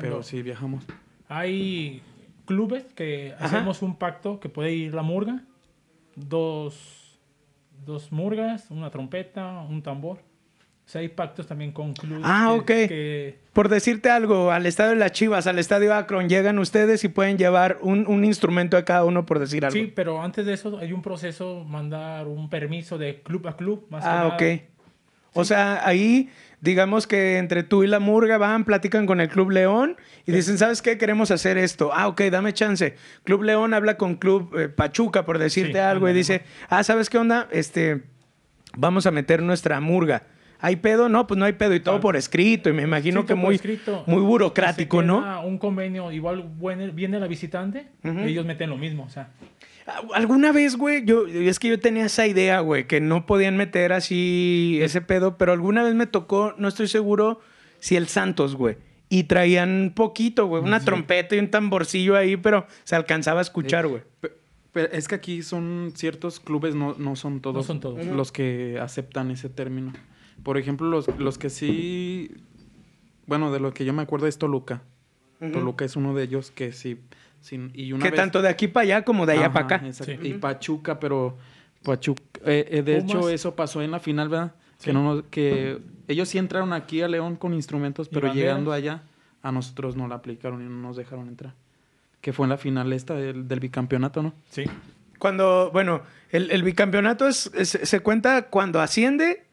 [0.00, 0.84] Pero sí viajamos.
[1.28, 2.02] hay
[2.46, 3.44] clubes que Ajá.
[3.44, 5.42] hacemos un pacto que puede ir la murga,
[6.14, 7.05] dos,
[7.84, 10.18] dos murgas, una trompeta, un tambor.
[10.18, 12.22] O sea, hay pactos también con clubes.
[12.24, 12.64] Ah, ok.
[12.66, 17.08] que- Por decirte algo, al estadio de las Chivas, al estadio Akron, llegan ustedes y
[17.08, 19.76] pueden llevar un, un instrumento de cada uno, por decir algo.
[19.76, 23.84] sí, pero antes de eso hay un proceso, mandar un permiso de club a club.
[23.90, 24.42] Más Ah, ok.
[25.36, 29.50] O sea, ahí, digamos que entre tú y la murga van, platican con el Club
[29.50, 29.96] León
[30.26, 30.98] y dicen, ¿sabes qué?
[30.98, 31.90] Queremos hacer esto.
[31.92, 32.94] Ah, ok, dame chance.
[33.24, 37.10] Club León habla con Club eh, Pachuca, por decirte Sí, algo, y dice, ah, ¿sabes
[37.10, 37.48] qué onda?
[37.52, 38.02] Este,
[38.76, 40.24] vamos a meter nuestra murga.
[40.58, 41.10] ¿Hay pedo?
[41.10, 41.74] No, pues no hay pedo.
[41.74, 42.00] Y todo Ah.
[42.00, 42.70] por escrito.
[42.70, 44.04] Y me imagino Sí, que muy, escrito.
[44.06, 45.42] muy burocrático, ¿no?
[45.44, 46.48] Un convenio, igual
[46.94, 48.20] viene la visitante, Ujú.
[48.20, 49.28] ellos meten lo mismo, o sea.
[50.14, 53.92] Alguna vez, güey, yo es que yo tenía esa idea, güey, que no podían meter
[53.92, 57.40] así ese pedo, pero alguna vez me tocó, no estoy seguro
[57.78, 58.76] si el Santos, güey.
[59.08, 63.86] Y traían poquito, güey, una trompeta y un tamborcillo ahí, pero se alcanzaba a escuchar,
[63.86, 64.02] güey.
[64.20, 64.32] Pe-
[64.72, 68.04] Pero es que aquí son ciertos clubes, no, no son todos, No son todos.
[68.04, 69.92] los que aceptan ese término.
[70.42, 72.32] Por ejemplo, los, los que sí,
[73.26, 74.82] bueno, de lo que yo me acuerdo es Toluca.
[75.52, 76.98] Toluca es uno de ellos que sí,
[77.46, 79.92] sin, y una Que vez- tanto de aquí para allá como de allá para acá.
[79.92, 80.18] Sí.
[80.22, 81.36] Y Pachuca, pero
[81.82, 84.54] Pachuca, eh, eh, de hecho eso pasó en la final, ¿verdad?
[84.78, 84.86] Sí.
[84.86, 85.78] Que no nos- que
[86.08, 89.02] ellos sí entraron aquí a León con instrumentos, pero llegando allá
[89.42, 91.54] a nosotros no la aplicaron y no nos dejaron entrar.
[92.20, 94.34] Que fue en la final esta del, del bicampeonato, ¿no?
[94.50, 94.64] Sí.
[95.18, 99.44] Cuando, bueno, el, el bicampeonato es, es- se cuenta cuando asciende.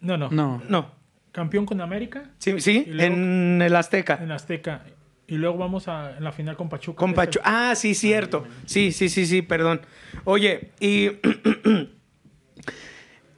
[0.00, 0.30] No, no.
[0.30, 0.62] No.
[0.68, 0.90] No.
[1.32, 4.18] Campeón con América Sí, sí, luego- en el Azteca.
[4.22, 4.84] en Azteca.
[5.26, 6.96] Y luego vamos a en la final con Pachuca.
[6.98, 7.40] Con que es el- Pachu.
[7.44, 8.44] Ah, sí, cierto.
[8.66, 9.80] Sí, sí, sí, sí, perdón.
[10.24, 11.10] Oye, y.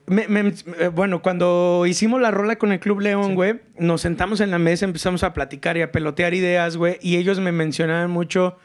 [0.07, 4.41] me- me- eh, bueno, cuando hicimos la rola con el Club León, güey, nos sentamos
[4.41, 8.11] en la mesa, empezamos a platicar y a pelotear ideas, güey, y ellos me mencionaban
[8.11, 8.59] mucho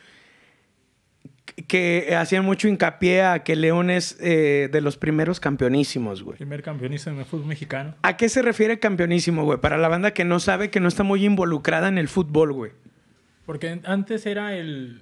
[1.68, 6.38] que hacían mucho hincapié a que León es eh, de los primeros campeonísimos, güey.
[6.38, 7.96] Primer campeonista en el fútbol mexicano.
[8.04, 9.60] ¿A qué se refiere campeonísimo, güey?
[9.60, 12.72] Para la banda que no sabe, que no está muy involucrada en el fútbol, güey.
[13.52, 15.02] Porque antes era el.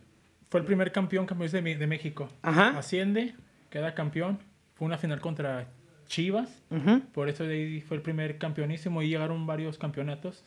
[0.50, 2.30] Fue el primer campeón campeón de, de México.
[2.42, 2.78] Ajá.
[2.80, 3.36] Asciende,
[3.70, 4.40] queda campeón.
[4.74, 5.68] Fue una final contra
[6.08, 6.50] Chivas.
[6.72, 7.02] Ujú.
[7.14, 10.44] Por eso de ahí fue el primer campeonísimo y llegaron varios campeonatos.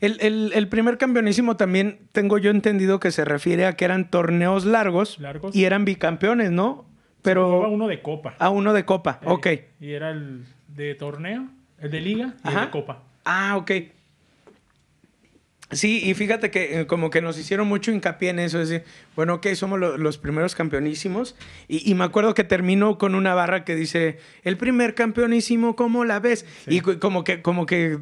[0.00, 4.10] El, el- el primer campeonísimo también tengo yo entendido que se refiere a que eran
[4.10, 5.56] torneos largos, Largos.
[5.56, 6.84] y eran bicampeones, ¿no?
[7.22, 7.46] pero...
[7.48, 8.34] Jugaba uno de copa.
[8.38, 9.46] Ah, uno de copa, Eh, ok.
[9.80, 13.02] Y era el de torneo, el de liga y el de copa.
[13.24, 13.70] Ah, ok.
[15.72, 18.86] Sí, y fíjate que eh, como que nos hicieron mucho hincapié en eso, es decir,
[19.16, 21.34] bueno, ok, somos lo- los primeros campeonísimos,
[21.68, 26.04] y, y me acuerdo que terminó con una barra que dice, el primer campeonísimo, ¿cómo
[26.04, 26.46] la ves?
[26.66, 26.76] Sí.
[26.76, 27.98] Y como que, como que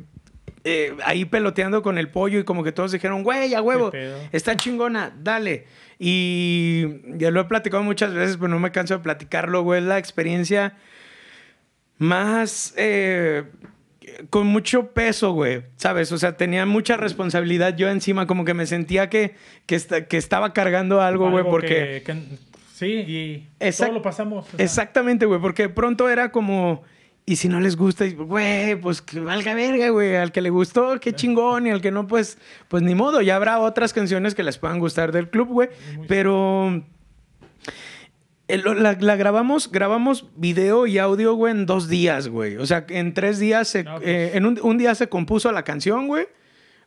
[0.64, 3.90] eh, ahí peloteando con el pollo y como que todos dijeron, güey, a huevo,
[4.32, 5.64] está chingona, dale.
[5.98, 6.86] Y
[7.18, 9.98] ya lo he platicado muchas veces, pero no me canso de platicarlo, güey, es la
[9.98, 10.76] experiencia
[11.98, 12.74] más...
[12.76, 13.44] eh,
[14.30, 16.12] con mucho peso, güey, ¿sabes?
[16.12, 19.34] O sea, tenía mucha responsabilidad yo encima, como que me sentía que,
[19.66, 22.02] que, esta- que estaba cargando algo, güey, porque...
[22.04, 22.38] que- que-
[22.74, 24.46] sí, y Exact- todo lo pasamos.
[24.46, 26.82] o sea, Exactamente, güey, porque pronto era como...
[27.26, 30.16] Y si no les gusta, güey, pues que valga verga, güey.
[30.16, 31.64] Al que le gustó, qué chingón.
[31.66, 33.20] Y al que no, pues, pues ni modo.
[33.20, 35.68] Ya habrá otras canciones que les puedan gustar del club, güey.
[36.08, 36.82] Pero
[38.52, 42.56] el- la, la grabamos, grabamos video y audio, güey, en dos días, güey.
[42.56, 44.08] O sea, en tres días, se, No, pues.
[44.08, 46.26] eh, en un, un día se compuso la canción, güey.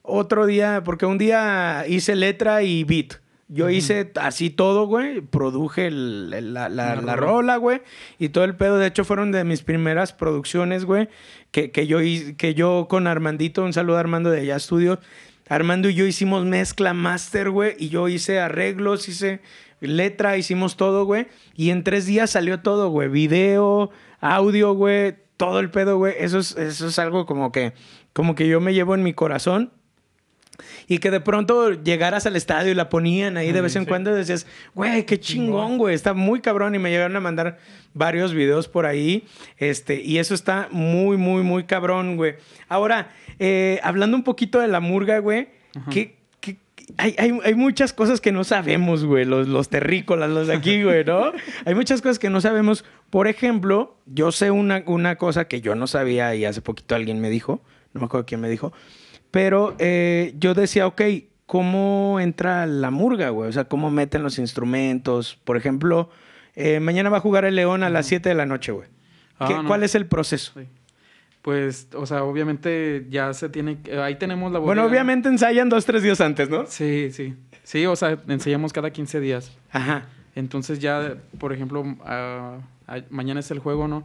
[0.02, 3.22] Otro día, porque un día hice letra y beat.
[3.50, 5.22] Yo hice así todo, güey.
[5.22, 7.58] Produje el- el- la, la- La la rola.
[7.58, 7.82] güey.
[8.18, 8.78] Y todo el pedo.
[8.80, 11.08] De hecho, fueron de mis primeras producciones, güey.
[11.52, 12.00] Que, que, yo,
[12.38, 15.00] que yo con Armandito, un saludo a Armando de allá estudio.
[15.50, 17.76] Armando y yo hicimos mezcla master, güey.
[17.78, 19.42] Y yo hice arreglos, hice
[19.88, 21.28] letra, hicimos todo, güey.
[21.56, 23.10] Y en tres días salió todo, güey.
[23.10, 25.16] Video, audio, güey.
[25.38, 26.14] Todo el pedo, güey.
[26.18, 27.74] Eso es, eso es algo como que,
[28.14, 29.72] como que yo me llevo en mi corazón.
[30.88, 33.88] Y que de pronto llegaras al estadio y la ponían ahí de vez en sí.
[33.88, 35.96] cuando y decías, güey, qué chingón, güey.
[35.96, 36.76] Está muy cabrón.
[36.76, 37.58] Y me llegaron a mandar
[37.94, 39.26] varios videos por ahí.
[39.58, 42.36] Este, y eso está muy, muy, muy cabrón, güey.
[42.70, 45.48] Ahora, eh, hablando un poquito de la murga, güey,
[45.90, 46.23] ¿qué, qué-
[46.98, 50.84] hay, hay, hay muchas cosas que no sabemos, güey, los, los terrícolas, los de aquí,
[50.84, 51.32] güey, ¿no?
[51.66, 52.86] hay muchas cosas que no sabemos.
[53.10, 57.20] Por ejemplo, yo sé una, una cosa que yo no sabía y hace poquito alguien
[57.22, 57.62] me dijo,
[57.94, 58.74] no me acuerdo quién me dijo,
[59.32, 61.02] pero eh, yo decía, ok,
[61.46, 63.50] ¿cómo entra la murga, güey?
[63.50, 65.40] O sea, ¿cómo meten los instrumentos?
[65.44, 66.10] Por ejemplo,
[66.56, 68.88] eh, mañana va a jugar el León a las 7 de la noche, güey.
[69.40, 69.66] Ah, ¿Qué- no.
[69.66, 70.54] ¿Cuál es el proceso?
[70.56, 70.68] Sí.
[71.44, 73.82] Pues, o sea, obviamente ya se tiene...
[73.82, 74.92] que- Ahí tenemos la Bueno, bodega.
[74.92, 76.66] obviamente ensayan dos, tres días antes, ¿no?
[76.68, 77.36] Sí, sí.
[77.64, 79.56] Sí, o sea, enseñamos cada 15 días.
[79.72, 80.06] Ajá.
[80.36, 82.60] Entonces ya, por ejemplo, ah,
[83.10, 84.04] mañana es el juego, ¿no?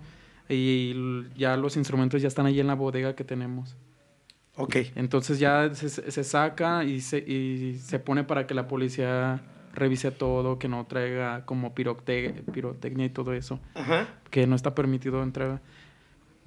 [0.49, 0.95] Y
[1.37, 3.77] ya los instrumentos ya están ahí en la bodega que tenemos.
[4.57, 4.77] Ok.
[4.97, 9.41] Entonces ya se, se saca y se, y se pone para que la policía
[9.75, 14.09] revise todo, que no traiga como pirotecnia y todo eso, Ajá.
[14.31, 15.61] que no está permitido entrar.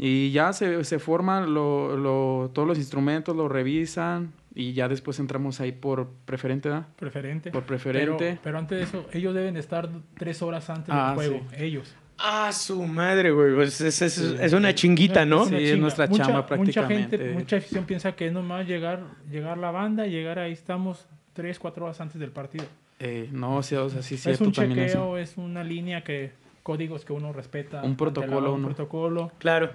[0.04, 5.20] Y ya se, se forman lo, lo- todos los instrumentos, lo revisan y ya después
[5.20, 6.88] entramos ahí por preferente, ¿verdad?
[6.98, 7.52] Preferente.
[7.52, 8.16] Por preferente.
[8.18, 11.46] Pero, pero antes de eso, ellos deben estar tres horas antes Ah, del juego.
[11.52, 11.56] sí.
[11.64, 11.94] Ellos.
[12.18, 13.54] Ah, su madre, güey.
[13.54, 15.46] Pues es, es- es una chinguita, ¿no?
[15.46, 15.82] Sí, una es chinga.
[15.82, 17.18] nuestra Mucha- chamba Mucha prácticamente.
[17.20, 21.60] gente, mucha afición piensa que es nomás llegar, llegar la banda, llegar ahí estamos tres,
[21.60, 22.66] cuatro horas antes del partido.
[23.00, 26.32] Eh, no, sí, o sea, sí, es cierto un también chequeo, es una línea que
[26.72, 27.82] códigos que uno respeta.
[27.84, 28.68] Un la- protocolo, un ¿no?
[28.70, 29.32] protocolo.
[29.40, 29.72] Claro.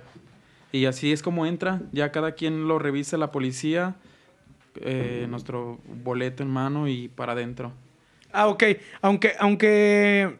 [0.72, 1.80] Y así es como entra.
[1.92, 3.94] Ya cada quien lo revisa la policía,
[4.80, 7.72] eh, nuestro boleto en mano y para adentro.
[8.32, 8.64] Ah, ok.
[9.02, 10.38] Aunque, aunque.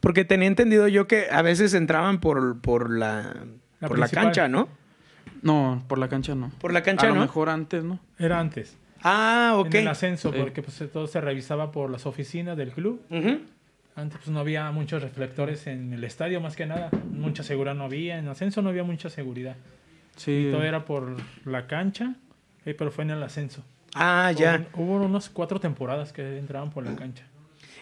[0.00, 3.34] Porque tenía entendido yo que a veces entraban por, por la,
[3.80, 4.68] La por la cancha, ¿no?
[5.42, 6.50] No, por la cancha no.
[6.60, 7.20] Por la cancha, A lo ¿no?
[7.22, 8.00] mejor antes, ¿no?
[8.18, 8.76] Era antes.
[9.02, 9.74] Ah, ok.
[9.74, 13.00] En el ascenso, porque pues, todo se revisaba por las oficinas del club.
[13.10, 13.40] Ujú.
[13.94, 16.90] Antes pues, no había muchos reflectores en el estadio, más que nada.
[17.10, 18.18] Mucha seguridad no había.
[18.18, 19.56] En ascenso no había mucha seguridad.
[20.16, 20.48] Sí.
[20.50, 22.14] Todo era por la cancha,
[22.64, 23.64] eh, pero fue en el ascenso.
[23.94, 24.66] Ah, ya.
[24.74, 27.24] Hubo, hubo unos cuatro temporadas que entraban por la cancha.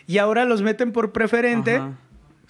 [0.06, 1.76] Y ahora los meten por preferente.
[1.76, 1.92] Ajá.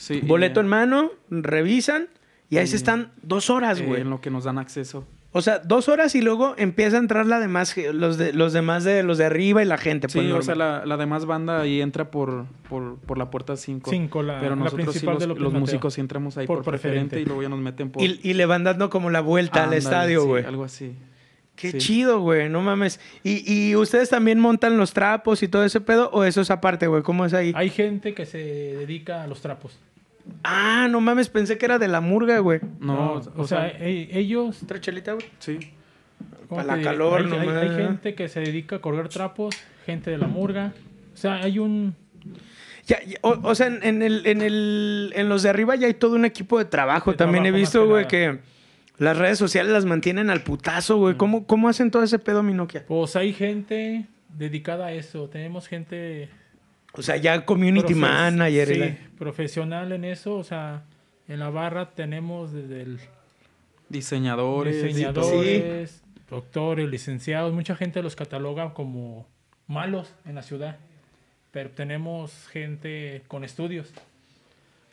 [0.01, 2.09] Sí, y, Boleto en mano, revisan.
[2.49, 4.01] Y ahí se están dos horas, eh, güey.
[4.01, 5.07] en lo que nos dan acceso.
[5.33, 8.83] O sea, dos horas y luego empieza a entrar la demás, los, de, los demás
[8.83, 10.09] de los de arriba y la gente.
[10.09, 13.57] Sí, pues, o sea, la, la demás banda ahí entra por, por, por la puerta
[13.57, 13.91] 5.
[13.91, 15.61] Cinco, la, Pero la nosotros sí, principal los, de López los Mateo.
[15.61, 17.11] músicos sí entramos ahí por, Por preferente.
[17.11, 17.21] preferente.
[17.21, 18.03] y luego ya nos meten por...
[18.03, 20.45] y, y le van dando como la vuelta al estadio, sí, güey.
[20.45, 20.97] algo así.
[21.55, 21.79] Qué Sí.
[21.79, 22.99] chido, güey, no mames.
[23.23, 26.11] ¿Y, ¿Y ustedes también montan los trapos y todo ese pedo?
[26.13, 27.03] ¿O eso es aparte, güey?
[27.03, 27.53] ¿Cómo es ahí?
[27.55, 29.79] Hay gente que se dedica a los trapos.
[30.45, 32.61] Ah, no mames, pensé que era de la murga, güey.
[32.81, 34.63] No, o, sea, e- ellos...
[34.63, 35.27] Otra chelita, güey.
[35.39, 35.59] sí.
[36.49, 39.55] ¿cómo Pa' la calor hay, hay- hay gente que se dedica a colgar trapos,
[39.87, 40.73] gente de la murga.
[41.15, 41.95] O sea, hay un...
[42.87, 45.87] Ya, ya, o, o sea, en, en el, en, el, en los de arriba ya
[45.87, 47.13] hay todo un equipo de trabajo.
[47.13, 48.39] De También he trabajo, visto, güey, que
[48.99, 51.15] las redes sociales las mantienen al putazo, güey.
[51.17, 52.85] ¿Cómo, ¿Cómo hacen todo ese pedo, mi Nokia?
[52.87, 55.29] Pues hay gente dedicada a eso.
[55.29, 56.29] Tenemos gente
[56.93, 58.69] O sea, ya community manager.
[58.69, 60.83] Sí, la- profesional en eso, o sea,
[61.29, 62.99] en la barra tenemos desde el
[63.89, 64.83] Diseñadores.
[64.85, 69.27] diseñadores, doctores, licenciados, mucha gente los cataloga como
[69.67, 70.79] malos en la ciudad,
[71.51, 73.93] pero tenemos gente con estudios.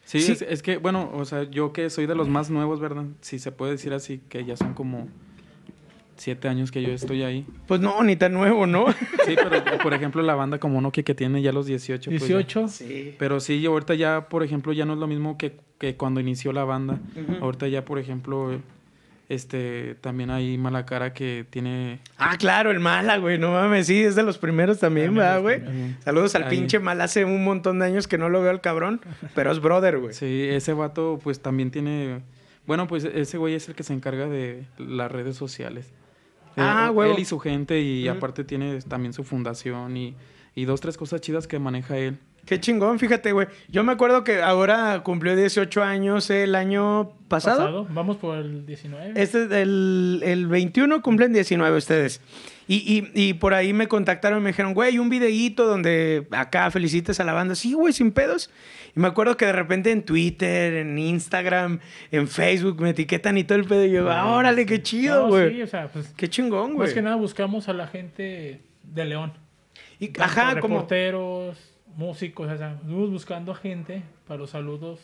[0.06, 0.32] Sí, Sí.
[0.32, 3.06] Es, es que, bueno, o sea, yo que soy de los más nuevos, ¿verdad?
[3.22, 5.10] Si se puede decir así, que ya son como
[6.18, 7.46] siete años que yo estoy ahí.
[7.68, 8.86] Pues no, ni tan nuevo, ¿no?
[9.26, 12.10] Sí, pero por ejemplo la banda como uno que, que tiene ya los 18.
[12.12, 12.38] pues, ya.
[12.38, 13.16] 18, Sí.
[13.20, 16.54] Pero sí, ahorita ya, por ejemplo, ya no es lo mismo que, que cuando inició
[16.54, 17.00] la banda.
[17.42, 18.60] Ahorita ya, por ejemplo,
[19.30, 22.00] este, también hay Malacara que tiene...
[22.18, 23.38] Ah, claro, el Mala, güey.
[23.38, 25.96] No mames, sí, es de los primeros también, También ¿verdad, güey?
[26.04, 26.50] Saludos al Ahí.
[26.58, 27.04] pinche Mala.
[27.04, 29.02] Hace un montón de años que no lo veo al cabrón,
[29.36, 30.14] pero es brother, güey.
[30.14, 32.22] Sí, ese vato pues también tiene...
[32.66, 35.92] Bueno, pues ese güey es el que se encarga de las redes sociales.
[36.58, 37.14] Ah, Eh, huevo.
[37.14, 38.18] Él y su gente y Ujú.
[38.18, 40.16] aparte tiene también su fundación y,
[40.56, 42.18] y dos, tres cosas chidas que maneja él.
[42.46, 43.48] Qué chingón, fíjate, güey.
[43.68, 47.58] Yo me acuerdo que ahora cumplió 18 años el año pasado.
[47.58, 49.14] pasado, vamos por el 19.
[49.22, 52.22] Este del el 21 cumplen 19 ustedes.
[52.68, 56.70] Y, y, y por ahí me contactaron y me dijeron, güey, un videíto donde acá
[56.70, 57.56] felicites a la banda.
[57.56, 58.50] Sí, güey, sin pedos.
[58.96, 61.80] Y me acuerdo que de repente en Twitter, en Instagram,
[62.12, 63.86] en Facebook me etiquetan y todo el pedo.
[63.86, 65.56] Y yo, ah, órale, qué chido, No, güey.
[65.56, 66.88] sí, o sea, pues, Qué chingón, güey.
[66.88, 69.32] más que nada buscamos a la gente de León.
[70.00, 70.76] Y, Tanto ajá, como...
[70.76, 71.58] reporteros,
[71.96, 75.00] músicos, o sea, estuvimos buscando gente para los saludos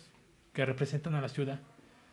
[0.54, 1.60] que representan a la ciudad.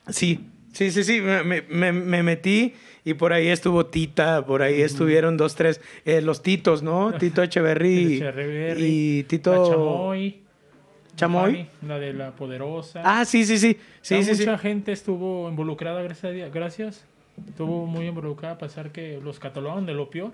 [0.09, 1.21] Sí, sí, sí, sí.
[1.21, 5.81] Me, me- me- me metí y por ahí estuvo Tita, por ahí estuvieron dos, tres,
[6.05, 7.13] eh, los Titos, ¿no?
[7.19, 10.41] Tito Echeverry Echeverry, y Tito La Chamoy.
[11.17, 11.67] Chamoy.
[11.87, 13.03] La de la Poderosa.
[13.05, 13.77] Ah, sí, sí, sí.
[14.01, 14.43] Sí, sí, sí.
[14.43, 17.05] mucha gente estuvo involucrada, gracias gracias.
[17.49, 20.33] Estuvo muy involucrada a pesar que los catalogan de lo peor.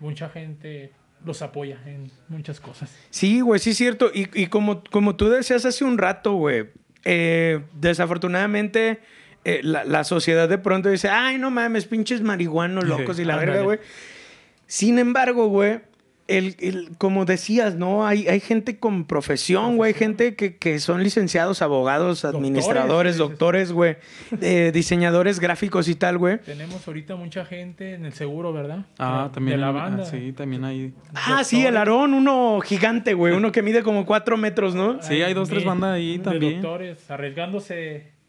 [0.00, 0.92] Mucha gente
[1.24, 2.96] los apoya en muchas cosas.
[3.10, 4.10] Sí, güey, sí es cierto.
[4.12, 6.66] Y, y como, como tú decías hace un rato, güey,
[7.04, 9.00] eh, desafortunadamente
[9.44, 13.36] eh, la, la sociedad de pronto dice, ay, no mames, pinches marihuanos locos y la
[13.36, 13.78] verga, güey.
[14.66, 15.80] Sin embargo, güey,
[16.28, 18.06] el, el- como decías, ¿no?
[18.06, 23.72] Hay, hay gente con profesión, güey, hay gente que, que son licenciados, abogados, administradores, doctores,
[23.72, 23.96] güey,
[24.40, 26.38] eh, diseñadores gráficos y tal, güey.
[26.38, 28.84] Tenemos ahorita mucha gente en el seguro, ¿verdad?
[28.98, 29.56] Ah, De- también.
[29.56, 30.04] De la ah, banda.
[30.04, 30.94] sí, también hay...
[31.14, 35.02] Ah, sí, el Aarón, uno gigante, güey, uno que mide como cuatro metros, ¿no?
[35.02, 36.62] Sí, hay dos, tres bandas ahí de también.
[36.62, 38.19] doctores arriesgándose.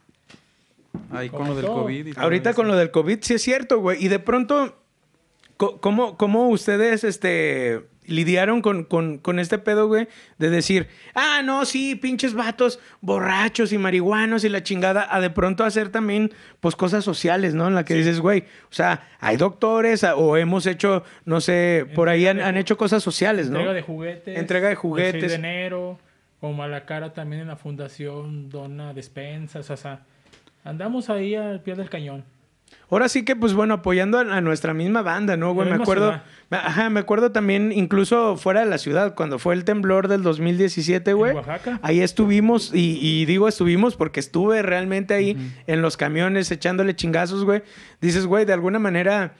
[1.12, 1.65] Ahí con lo del.
[1.65, 4.04] COVID y Ahorita con lo del COVID, sí es cierto, güey.
[4.04, 4.77] Y de pronto,
[5.58, 10.08] ¿cómo, cómo ustedes este, lidiaron con, con, con este pedo, güey?
[10.38, 15.30] De decir, ah, no, sí, pinches vatos borrachos y marihuanos y la chingada, a de
[15.30, 17.67] pronto hacer también, pues, cosas sociales, ¿no?
[17.67, 22.10] En la que dices, güey, o sea, hay doctores o hemos hecho, no sé, por
[22.10, 23.60] ahí han, de hecho cosas sociales, ¿no?
[23.60, 24.38] Entrega de juguetes.
[24.38, 25.30] Entrega de el 6 juguetes.
[25.30, 25.99] de enero.
[26.39, 29.69] Como a la cara también en la fundación dona despensas.
[29.69, 30.01] O sea,
[30.63, 32.24] andamos ahí al pie del cañón.
[32.89, 35.69] Ahora sí que, pues bueno, apoyando a, nuestra misma banda, ¿no, güey?
[35.69, 36.19] Me acuerdo,
[36.50, 40.24] me- ajá, me acuerdo también, incluso fuera de la ciudad, cuando fue el temblor del
[40.24, 41.34] 2017, güey.
[41.34, 41.80] Oaxaca.
[41.84, 47.43] Ahí estuvimos, y, y digo estuvimos porque estuve realmente ahí en los camiones echándole chingazos,
[47.43, 47.62] güey.
[48.00, 49.34] Dices, güey, de alguna manera,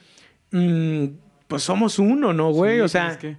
[0.50, 1.04] mm,
[1.48, 2.74] pues somos uno, ¿no, güey?
[2.76, 3.36] Sí, o pues sea, es que-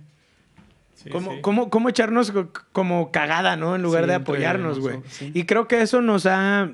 [0.96, 1.38] Sí, ¿Cómo, sí.
[1.42, 3.76] cómo- cómo echarnos co- como cagada, ¿no?
[3.76, 5.00] En lugar de apoyarnos, güey.
[5.34, 6.72] Y creo que eso nos ha...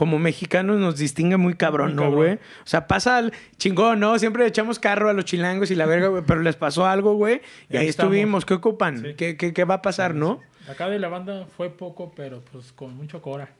[0.00, 2.36] Como mexicanos nos distingue muy cabrón, ¿no, güey?
[2.36, 4.18] O sea, pasa al chingón, ¿no?
[4.18, 6.22] Siempre echamos carro a los chilangos y la verga, güey.
[6.26, 7.42] Pero les pasó algo, güey.
[7.68, 8.14] Y Ahí ahí estamos.
[8.14, 8.46] estuvimos.
[8.46, 9.02] ¿Qué ocupan?
[9.02, 9.14] Sí.
[9.14, 10.40] ¿Qué, qué, qué va a pasar, no?
[10.70, 13.50] Acá de la banda fue poco, pero pues con mucho cora.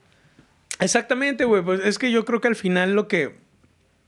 [0.79, 1.61] Exactamente, güey.
[1.61, 3.35] Pues es que yo creo que al final lo que...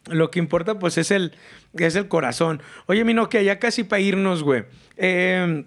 [0.07, 1.33] Lo que importa, pues, es el,
[1.75, 2.63] es el corazón.
[2.87, 4.63] Oye, Mino, que ya casi para irnos, güey.
[4.97, 5.65] Eh,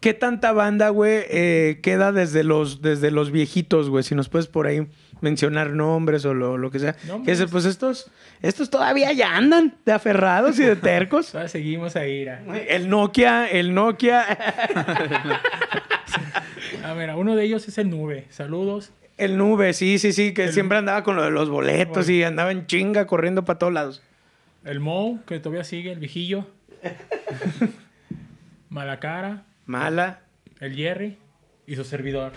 [0.00, 4.02] ¿Qué tanta banda, güey, eh, queda desde los, desde los viejitos, güey?
[4.04, 4.86] Si nos puedes por ahí
[5.20, 6.96] mencionar nombres o lo, lo que sea.
[7.50, 8.10] Pues estos,
[8.42, 11.26] estos todavía ya andan de aferrados y de tercos.
[11.32, 12.24] Todavía seguimos ahí.
[12.24, 12.42] ra.
[12.68, 14.22] El Nokia, el Nokia,
[16.84, 18.26] A ver, uno de ellos es el Nube.
[18.30, 18.90] Saludos.
[19.18, 22.22] el Nube, sí, sí, sí, que El- siempre andaba con lo de los boletos y
[22.24, 24.02] andaba en chinga corriendo para todos lados.
[24.64, 26.46] El Mo, que todavía sigue, el viejillo.
[28.68, 30.20] Malacara, Mala.
[30.60, 31.18] el Jerry
[31.66, 32.32] y su servidor.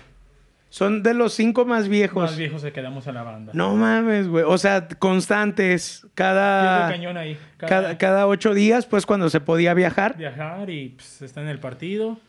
[0.69, 2.23] Son de los cinco más viejos.
[2.31, 3.53] Más viejos que quedamos a la banda.
[3.55, 4.43] No mames, güey.
[4.45, 6.05] O sea, constantes.
[6.15, 7.37] Cada, del cañón ahí.
[7.57, 10.17] Cada, cada, cada ocho días, pues cuando se podía viajar.
[10.17, 12.19] viajar y pues, está en el partido.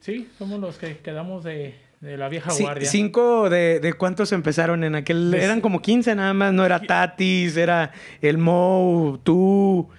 [0.00, 2.88] Sí, somos los que quedamos de, de la vieja Sí, guardia.
[2.88, 5.34] cinco de, de cuántos empezaron en aquel.
[5.34, 6.52] Eran como 15 nada más.
[6.54, 7.92] No era Tatis, era
[8.22, 9.90] el Mo, tú.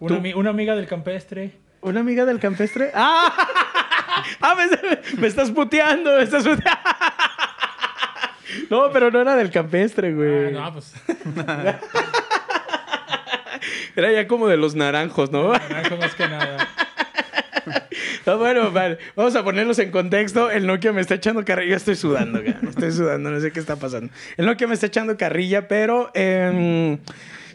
[0.00, 1.52] Una, tú- ami- una amiga del campestre.
[1.82, 2.90] ¿Una amiga del campestre?
[2.94, 3.32] ¡Ah!
[4.40, 4.66] ah, me,
[5.20, 6.80] me estás puteando, me estás puteando.
[8.70, 10.48] no, pero no era del campestre, güey.
[10.48, 10.94] Ah, no, pues.
[13.96, 15.52] Era ya como de los naranjos, ¿no?
[15.52, 16.68] Naranjo más que nada.
[18.26, 18.98] No, bueno, vale.
[19.16, 20.50] Vamos a ponerlos en contexto.
[20.50, 21.70] El Nokia me está echando carrilla.
[21.70, 22.60] Yo estoy sudando, cara.
[22.68, 24.12] Estoy sudando, no sé qué está pasando.
[24.36, 26.98] El Nokia me está echando carrilla, pero em,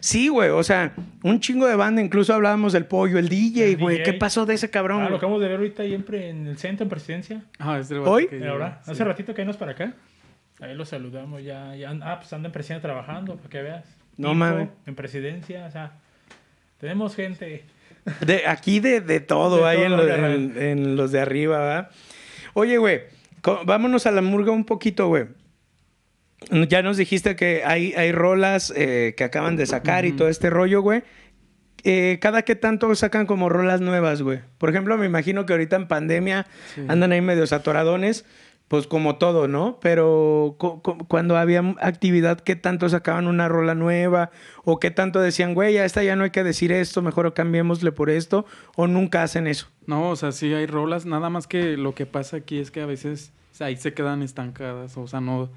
[0.06, 0.50] sí, güey.
[0.50, 0.92] O sea,
[1.22, 2.00] un chingo de banda.
[2.00, 3.98] Incluso hablábamos del pollo, el DJ, El güey.
[3.98, 4.12] DJ.
[4.12, 5.02] ¿Qué pasó de ese cabrón?
[5.02, 7.42] Ah, lo acabamos de ver ahorita ahí en, el centro, en presidencia.
[7.58, 8.28] Ah, es el ¿Hoy?
[8.28, 8.90] que ahora, sí.
[8.92, 9.92] hace ratito que nos para acá.
[10.60, 11.74] Ahí lo saludamos ya.
[11.76, 13.84] ya ah, pues anda en presidencia trabajando, para que veas.
[14.16, 14.68] No mames.
[14.86, 15.92] En presidencia, o sea,
[16.80, 17.64] tenemos gente.
[18.24, 20.32] De, aquí de, de todo, De ahí todo, en, lo- carnal.
[20.34, 21.90] en- en los de arriba, ¿verdad?
[22.54, 23.02] Oye, güey,
[23.66, 25.26] vámonos a la murga un poquito, güey.
[26.50, 30.48] Ya nos dijiste que hay, hay rolas eh, que acaban de sacar y todo este
[30.50, 31.02] rollo, güey.
[31.84, 34.40] Eh, cada que tanto sacan como rolas nuevas, güey.
[34.58, 36.82] Por ejemplo, me imagino que ahorita en pandemia Sí.
[36.88, 38.24] andan ahí medio atoradones,
[38.68, 39.78] pues como todo, ¿no?
[39.80, 40.56] Pero
[41.08, 44.30] cuando había actividad, ¿qué tanto sacaban una rola nueva?
[44.64, 47.92] ¿O qué tanto decían, güey, ya esta ya no hay que decir esto, mejor cambiémosle
[47.92, 48.44] por esto?
[48.74, 49.68] ¿O nunca hacen eso?
[49.86, 52.80] No, o sea, sí hay rolas, nada más que lo que pasa aquí es que
[52.80, 55.48] a veces o sea, ahí se quedan estancadas, o sea, no,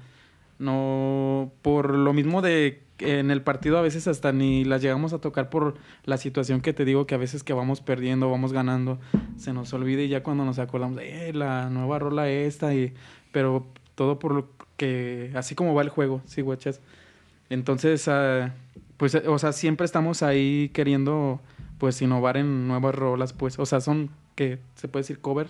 [0.60, 5.18] no, por lo mismo de en el partido a veces hasta ni las llegamos a
[5.18, 8.98] tocar por la situación que te digo que a veces que vamos perdiendo, vamos ganando,
[9.36, 12.92] se nos olvida y ya cuando nos acordamos, eh, la nueva rola esta, y,
[13.32, 16.80] pero todo por lo que, así como va el juego, sí, guachas.
[17.48, 18.54] Entonces, ah,
[18.98, 21.40] pues, o sea, siempre estamos ahí queriendo,
[21.78, 25.48] pues, innovar en nuevas rolas, pues, o sea, son, que ¿Se puede decir cover?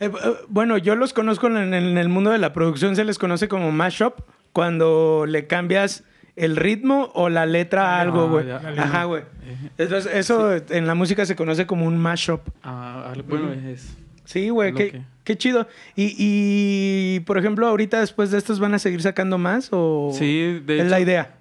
[0.00, 0.10] Eh, eh,
[0.48, 3.70] bueno, yo los conozco en, en el mundo de la producción, se les conoce como
[3.72, 4.14] mashup,
[4.52, 6.04] cuando le cambias
[6.36, 8.50] el ritmo o la letra a Ah, algo, güey.
[8.50, 9.22] Ajá, güey.
[9.22, 12.40] Eh, Entonces, eso en la música se conoce como un mashup.
[12.62, 13.96] ah, al- bueno, es...
[14.24, 15.66] Sí, güey, qué, que- qué chido.
[15.96, 20.60] Y, y, por ejemplo, ahorita después de estos van a seguir sacando más o Sí,
[20.64, 21.34] de es hecho, la idea.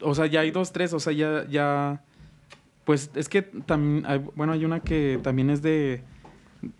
[0.00, 2.00] O sea, ya hay dos, tres, o sea, ya, ya...
[2.84, 6.02] Pues es que también, hay- bueno, hay una que también es de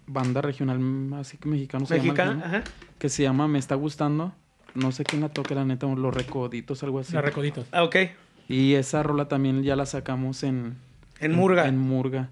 [0.07, 0.79] banda regional,
[1.15, 2.65] así que mexicano se Mexicana, ajá.
[2.99, 4.33] que se llama Me Está Gustando.
[4.75, 7.13] No sé quién la toca, la neta, Los Recoditos, algo así.
[7.13, 7.67] La recoditos.
[7.71, 7.97] Ah, ok.
[8.49, 10.77] Y esa rola también ya la sacamos en...
[11.21, 11.69] En Murga.
[11.69, 12.29] En Murga.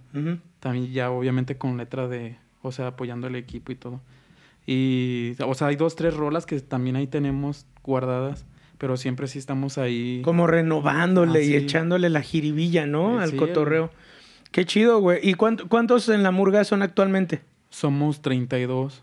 [0.58, 2.36] También ya obviamente con letra de...
[2.62, 4.00] O sea, apoyando al equipo y todo.
[4.66, 5.34] Y...
[5.46, 8.44] O sea, hay dos, tres rolas que también ahí tenemos guardadas.
[8.76, 10.20] Pero siempre sí estamos ahí...
[10.24, 11.54] Como renovándole Ah, y sí.
[11.54, 13.20] echándole la jiribilla, ¿no?
[13.20, 13.90] Eh, Al sí, cotorreo.
[14.52, 15.18] Qué chido, güey.
[15.22, 17.40] ¿Y cuánto- cuántos en la murga son actualmente?
[17.70, 19.02] Somos 32.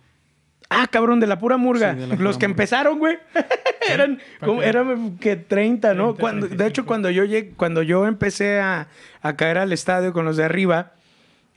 [0.69, 1.93] Ah, cabrón, de la pura murga.
[1.93, 2.53] Sí, de la Los que murga.
[2.53, 3.17] empezaron, güey.
[3.91, 4.19] eran,
[4.63, 6.13] eran que 30, ¿no?
[6.13, 6.87] 30, cuando, de hecho, 35.
[6.87, 8.87] cuando yo llegué, cuando yo empecé a,
[9.23, 10.93] a caer al estadio con los de arriba,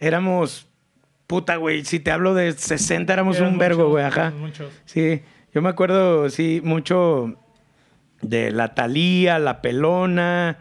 [0.00, 0.66] éramos,
[1.26, 4.30] puta, güey, si te hablo de 60, éramos Eran un vergo, muchos, güey, ajá.
[4.30, 4.72] Muchos.
[4.86, 5.20] Sí,
[5.54, 7.36] yo me acuerdo, sí, mucho
[8.22, 10.56] de la Talía, la pelona.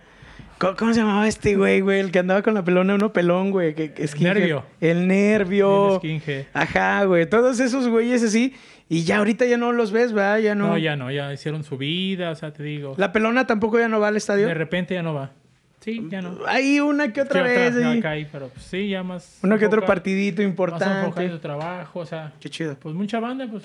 [0.62, 2.00] ¿Cómo, cómo se llamaba este güey, güey?
[2.00, 3.74] El que andaba con la pelona, uno pelón, güey.
[3.74, 4.08] Que, que.
[4.20, 4.64] Nervio.
[4.80, 5.94] El nervio.
[5.94, 6.46] El skinhead.
[6.54, 7.28] Ajá, güey.
[7.28, 8.54] Todos esos güeyes así.
[8.88, 10.38] Y ya ahorita ya no los ves, ¿verdad?
[10.38, 10.68] Ya no.
[10.68, 10.78] No.
[10.78, 12.94] ya no, ya hicieron su vida, o sea, te digo.
[12.98, 14.46] La pelona tampoco ya no va al estadio.
[14.48, 15.32] De repente ya no va.
[15.80, 16.38] Sí, ya no.
[16.46, 17.76] Hay una que otra Sí, vez.
[17.84, 18.00] ahí.
[18.00, 19.40] cae, pero pues, sí, ya más.
[19.42, 21.32] Uno que otro partidito Más enfocado en importante.
[21.34, 22.76] su trabajo, o sea, Qué chido.
[22.80, 23.64] pues mucha banda, pues.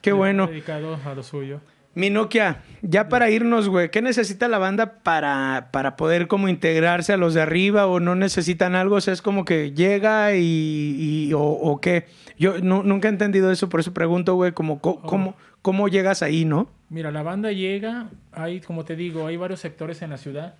[0.00, 0.46] Qué bueno.
[0.46, 1.60] Dedicado a lo suyo.
[1.96, 7.14] Mi Nokia, ya para irnos, güey, ¿qué necesita la banda para, para poder como integrarse
[7.14, 8.96] a los de arriba o no necesitan algo?
[8.96, 12.04] O sea, es como que llega y, y- o, o qué.
[12.38, 15.06] Yo nu- nunca he entendido eso, por eso pregunto, güey, como co- Oh.
[15.06, 16.68] cómo, cómo llegas ahí, ¿no?
[16.90, 20.54] Mira, la banda llega, hay, como te digo, hay varios sectores en la ciudad.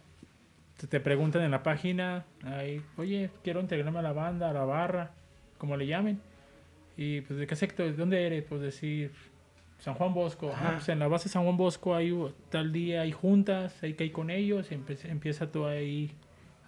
[0.79, 4.65] Te, te preguntan en la página, hay, oye, quiero integrarme a la banda, a la
[4.65, 5.11] barra,
[5.59, 6.19] como le llamen.
[6.97, 7.85] Y pues, ¿de qué sector?
[7.87, 8.43] ¿De dónde eres?
[8.49, 9.13] Pues decir,
[9.79, 10.53] San Juan Bosco.
[10.55, 12.13] Ah, pues en la base San Juan Bosco hay
[12.51, 16.11] tal día, hay juntas, hay que ir con ellos, empieza tú ahí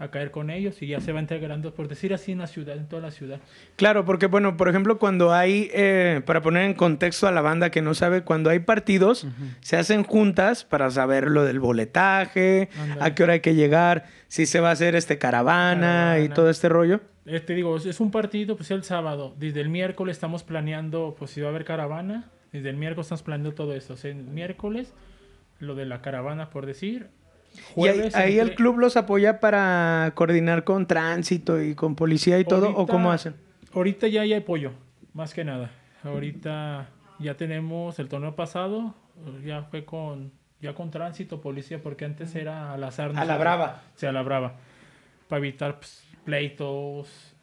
[0.00, 2.76] a caer con ellos y ya se va integrando, por decir así, en la ciudad,
[2.76, 3.40] en toda la ciudad.
[3.74, 7.70] Claro, porque bueno, por ejemplo, cuando hay, eh, para poner en contexto a la banda
[7.70, 9.26] que no sabe, cuando hay partidos,
[9.60, 12.68] se hacen juntas para saber lo del boletaje,
[13.00, 16.48] a qué hora hay que llegar, si se va a hacer este caravana, y todo
[16.50, 17.00] este rollo.
[17.26, 19.34] Eh, te digo, es- es un partido, pues el sábado.
[19.36, 22.30] Desde el miércoles estamos planeando, pues si va a haber caravana.
[22.52, 23.94] Desde el miércoles estamos planeando todo esto.
[23.94, 24.92] O sea, el miércoles,
[25.60, 27.08] lo de la caravana, por decir.
[27.54, 27.62] Y ahí,
[27.94, 32.44] Jueves, ahí el entre- club los apoya para coordinar con tránsito y con policía y
[32.44, 33.34] todo, ¿o Ahorita- cómo hacen?
[33.74, 34.72] Ahorita ya hay apoyo,
[35.14, 35.70] más que nada.
[36.04, 36.88] Ahorita
[37.18, 38.94] ya tenemos el torneo pasado,
[39.44, 43.12] ya fue con ya con tránsito, policía, porque antes era al azar.
[43.16, 43.82] A la brava.
[43.94, 44.54] Sí, a la brava.
[45.28, 47.34] Para evitar pues, pleitos.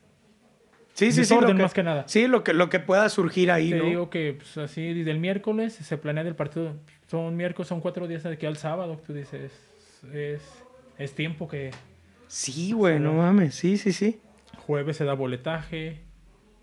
[0.96, 1.36] Sí, sí, sí.
[1.40, 2.06] Lo que, más que nada.
[2.08, 3.84] Sí, lo que, lo que pueda surgir ahí, Te ¿no?
[3.86, 6.74] digo que pues, así del miércoles se planea del partido.
[7.08, 9.00] Son miércoles, son cuatro días de aquí al sábado.
[9.06, 9.52] Tú dices,
[10.14, 10.42] es,
[10.98, 11.72] es tiempo que
[12.28, 13.54] Sí, güey, no mames.
[13.56, 14.20] Sí, sí, sí.
[14.66, 16.00] jueves se da boletaje.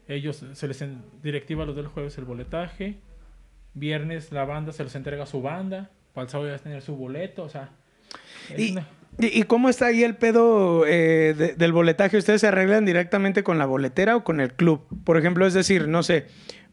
[0.08, 2.96] Ellos se les en- directiva a los del jueves el boletaje.
[3.74, 5.90] Viernes la banda se les entrega su banda.
[6.14, 7.44] Para el sábado ya tener su boleto.
[7.44, 7.70] O sea,
[8.50, 8.86] es Y, una-
[9.18, 12.16] y- cómo está ahí el pedo eh, de- del boletaje?
[12.16, 14.82] ¿Ustedes se arreglan directamente con la boletera o con el club?
[15.04, 16.26] Por ejemplo, es decir, no sé,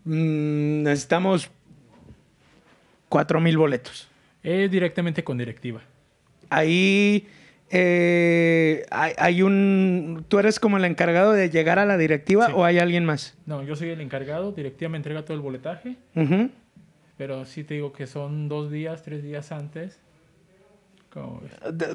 [0.05, 1.51] mm, necesitamos
[3.09, 4.07] cuatro mil boletos.
[4.43, 5.81] es directamente con directiva.
[6.49, 7.27] Ahí
[7.69, 10.25] eh, hay, hay un...
[10.27, 12.53] ¿Tú eres como el encargado de llegar a la directiva Sí.
[12.55, 13.37] o hay alguien más?
[13.45, 14.51] No, yo soy el encargado.
[14.53, 15.97] Directiva me entrega todo el boletaje.
[17.17, 19.99] Pero sí te digo que son dos días, tres días antes.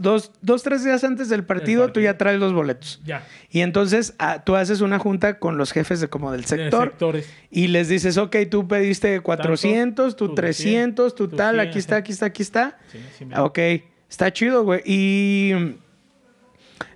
[0.01, 2.05] Dos, dos, tres días antes del partido, tú partido.
[2.05, 3.01] ya traes los boletos.
[3.05, 3.27] Ya.
[3.51, 6.89] Y entonces ah, tú haces una junta con los jefes de como del de sector
[6.91, 7.29] sectores.
[7.51, 11.69] y les dices, ok, tú pediste 400, tú tú 300, tú 100, tú tal, 100,
[11.69, 12.79] aquí está, aquí está, aquí está.
[12.91, 12.99] Sí,
[13.33, 13.59] Ah, Ok,
[14.11, 14.83] está chido, güey.
[14.85, 15.53] Y,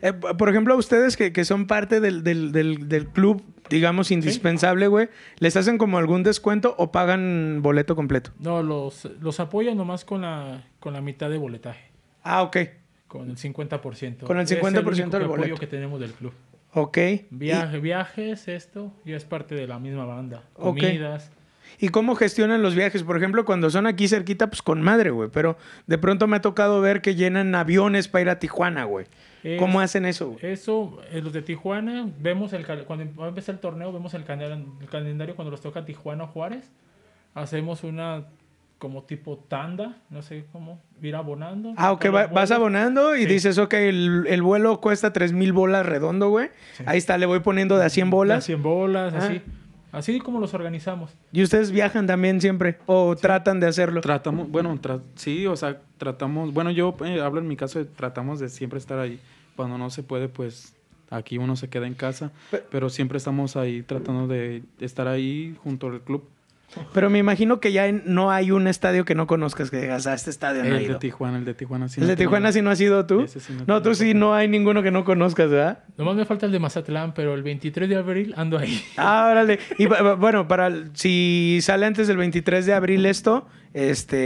[0.02, 4.10] eh, por ejemplo, a ustedes que, que son parte del, del- del- del club, digamos,
[4.10, 5.08] indispensable, güey,
[5.38, 8.32] ¿les hacen como algún descuento o pagan boleto completo?
[8.38, 11.88] No, los, los apoyo nomás con la, con la mitad de boletaje.
[12.22, 12.56] Ah, ok,
[13.06, 14.26] Con el 50%.
[14.26, 15.56] Con el Es 50% único del apoyo boleto.
[15.56, 16.32] que tenemos del club.
[16.74, 16.98] ok.
[17.30, 20.42] Viaje, viajes, esto, ya es parte de la misma banda.
[20.52, 21.30] Comidas.
[21.78, 23.02] ¿Y, ¿Y cómo gestionan los viajes?
[23.02, 25.28] Por ejemplo, cuando son aquí cerquita, pues con madre, güey.
[25.32, 25.56] Pero
[25.86, 29.06] de pronto me ha tocado ver que llenan aviones para ir a Tijuana, güey.
[29.44, 30.38] Es- ¿Cómo hacen eso, güey?
[30.52, 34.22] Eso, eh, los de Tijuana, vemos el cuando va a empezar el torneo, vemos el,
[34.22, 36.70] el calendario cuando los toca Tijuana o Juárez.
[37.34, 38.24] Hacemos una
[38.79, 41.74] como tipo tanda, no sé cómo, ir abonando.
[41.76, 43.26] Ah, ok, va- vas abonando y Sí.
[43.26, 46.51] dices, ok, el, el vuelo cuesta 3 mil bolas redondo, güey.
[46.76, 46.85] Sí.
[46.87, 48.45] Ahí está, le voy poniendo de a 100 De bolas.
[48.45, 49.18] 100 bolas, Ah.
[49.18, 49.43] así.
[49.91, 51.11] Así como los organizamos.
[51.33, 52.79] ¿Y ustedes viajan también siempre?
[52.87, 54.01] ¿O tratan de hacerlo?
[54.03, 57.87] Tratamos, bueno, tra- sí, o sea, tratamos, bueno, yo eh, hablo en mi caso, de
[57.87, 59.18] tratamos de siempre estar ahí.
[59.57, 60.76] Cuando no se puede, pues
[61.11, 65.57] aquí uno se queda en casa, Pe- pero siempre estamos ahí tratando de estar ahí
[65.64, 66.29] junto al club.
[66.92, 70.06] Pero me imagino que ya en- no hay un estadio que no conozcas que digas,
[70.06, 70.98] ah, este estadio no El de ido.
[70.98, 72.00] Tijuana, el de Tijuana sí.
[72.00, 73.22] ¿El no de tengo- Tijuana sí no has ido tú?
[73.22, 75.84] Ese sí no tú sí no hay ninguno que no conozcas, ¿verdad?
[75.96, 78.82] Nomás me falta el de Mazatlán, pero el 23 de abril ando ahí.
[78.96, 79.58] Ah, órale.
[79.78, 84.16] Y bu- bu- bueno, para el- si sale antes del 23 de abril esto, este,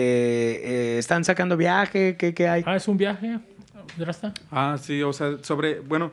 [0.95, 2.17] eh, ¿están sacando viaje?
[2.17, 2.63] ¿Qué, qué hay?
[2.67, 3.39] Ah, es un viaje.
[3.99, 4.33] ¿Ya está?
[4.51, 6.13] Ah, sí, o sea, sobre, bueno,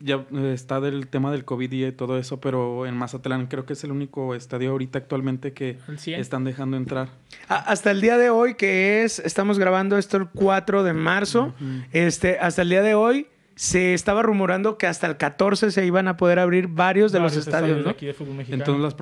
[0.00, 3.72] ya eh, está del tema del COVID y todo eso, pero en Mazatlán creo que
[3.72, 6.20] es el único estadio ahorita actualmente que El 100.
[6.20, 7.08] están dejando entrar.
[7.48, 11.54] Hasta el día de hoy, que es, estamos grabando esto el 4 de marzo,
[11.92, 16.08] este, hasta el día de hoy se estaba rumorando que hasta el 14 se iban
[16.08, 17.90] a poder abrir varios de los estadios, de ¿no?
[17.90, 18.62] aquí de fútbol mexicano.
[18.62, 18.94] Entonces las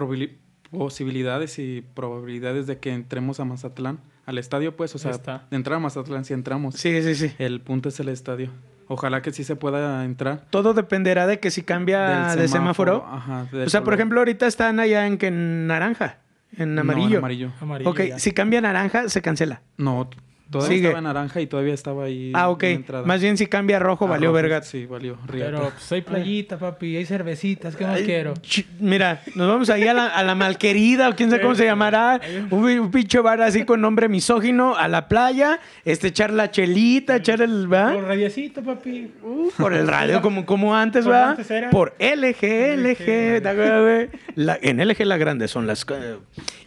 [0.70, 5.47] posibilidades y probabilidades de que entremos a Mazatlán, al estadio, pues, o sea, Está.
[5.51, 6.74] de entrar a Mazatlán si entramos.
[6.76, 7.35] Sí, sí, sí.
[7.39, 8.51] El punto es el estadio.
[8.93, 10.47] Ojalá que sí se pueda entrar.
[10.51, 13.07] Todo dependerá de que si cambia de semáforo.
[13.09, 16.18] Ajá, O sea, por ejemplo, ahorita están allá en que en naranja,
[16.57, 17.18] en No, amarillo.
[17.18, 17.53] amarillo.
[17.61, 18.18] Amarillo, ok, ya.
[18.18, 19.62] si cambia a naranja, se cancela.
[19.76, 20.11] No,
[20.51, 20.88] todavía Sigue.
[20.88, 22.32] estaba naranja y todavía estaba ahí.
[22.34, 22.64] Ah, ok.
[23.05, 24.62] Más bien si cambia a rojo, Ah, valió rojo, verga.
[24.62, 25.16] Sí, valió.
[25.26, 25.51] riata.
[25.51, 28.34] Pero pues hay playita, papi, hay cervecitas, ¿qué más Ay, quiero?
[28.80, 32.20] Mira, nos vamos ahí a la, a la malquerida, o quién sabe cómo se llamará.
[32.51, 37.16] Un, un pinche bar así con nombre misógino, a la playa, este, echar la chelita,
[37.16, 37.62] echar el.
[37.68, 37.92] Por ¿va?
[38.01, 39.12] radiacito, papi.
[39.22, 41.30] Uh, por el radio, como, como antes, ¿va?
[41.30, 41.70] antes era.
[41.70, 43.42] Por LG, LG.
[43.42, 44.09] ¿te acuerdas, güey?
[44.34, 45.84] La- en LG la grande son las.
[45.84, 45.96] co-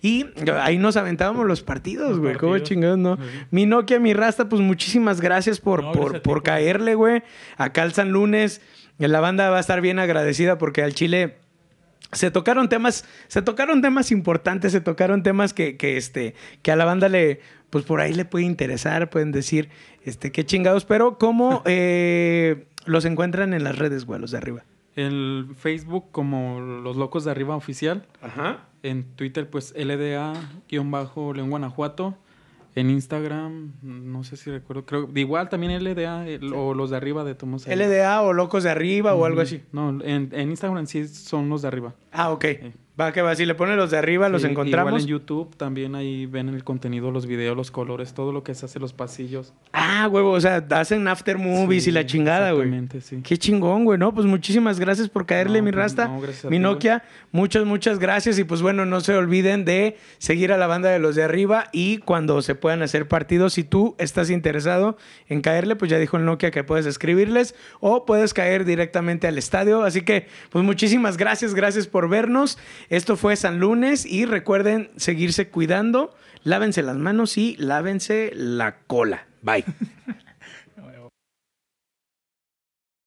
[0.01, 0.25] Y
[0.61, 2.35] ahí nos aventábamos los partidos, güey.
[2.35, 3.17] ¿Cómo chingados, no?
[3.51, 6.95] Mi Nokia, mi Rasta, pues muchísimas gracias por, No, por, gracias a ti, por caerle,
[6.95, 7.23] güey.
[7.57, 8.61] Acá al San Lunes.
[8.99, 11.37] La banda va a estar bien agradecida porque al Chile
[12.11, 16.75] se tocaron temas, se tocaron temas importantes, se tocaron temas que, que, este, que a
[16.75, 19.69] la banda le, pues por ahí le puede interesar, pueden decir,
[20.03, 24.63] este, qué chingados, pero cómo eh, los encuentran en las redes, güey, los de arriba.
[24.95, 28.05] El Facebook como Los Locos de Arriba Oficial.
[28.21, 28.67] Ajá.
[28.83, 32.15] En Twitter, pues LDA-León Guanajuato.
[32.75, 37.23] En Instagram, no sé si recuerdo, creo, igual también LDA el- o los de arriba
[37.23, 37.67] de Tomos.
[37.67, 39.61] LDA o Locos de Arriba o algo así.
[39.71, 41.93] No, en, en Instagram sí son los de arriba.
[42.11, 42.43] Ah, ok.
[42.45, 44.91] Eh, Va que va, si le ponen los de arriba, los Sí, encontramos.
[44.91, 48.53] Igual en YouTube también ahí ven el contenido, los videos, los colores, todo lo que
[48.53, 49.51] se hace los pasillos.
[49.71, 52.67] Ah, huevo, o sea, hacen after movies Sí, y la chingada, güey.
[52.67, 53.21] Exactamente, sí.
[53.23, 54.13] Qué chingón, güey, ¿no?
[54.13, 56.07] Pues muchísimas gracias por caerle, No, mi pues, rasta.
[56.07, 56.59] no, a mi ti.
[56.59, 58.37] Nokia, muchas, muchas gracias.
[58.37, 61.69] Y pues bueno, no se olviden de seguir a la banda de los de arriba
[61.71, 66.17] y cuando se puedan hacer partidos, si tú estás interesado en caerle, pues ya dijo
[66.17, 69.81] el Nokia que puedes escribirles o puedes caer directamente al estadio.
[69.81, 72.59] Así que, pues muchísimas gracias, gracias por vernos.
[72.89, 79.25] Esto fue San Lunes y recuerden seguirse cuidando, lávense las manos y lávense la cola.
[79.41, 79.65] Bye.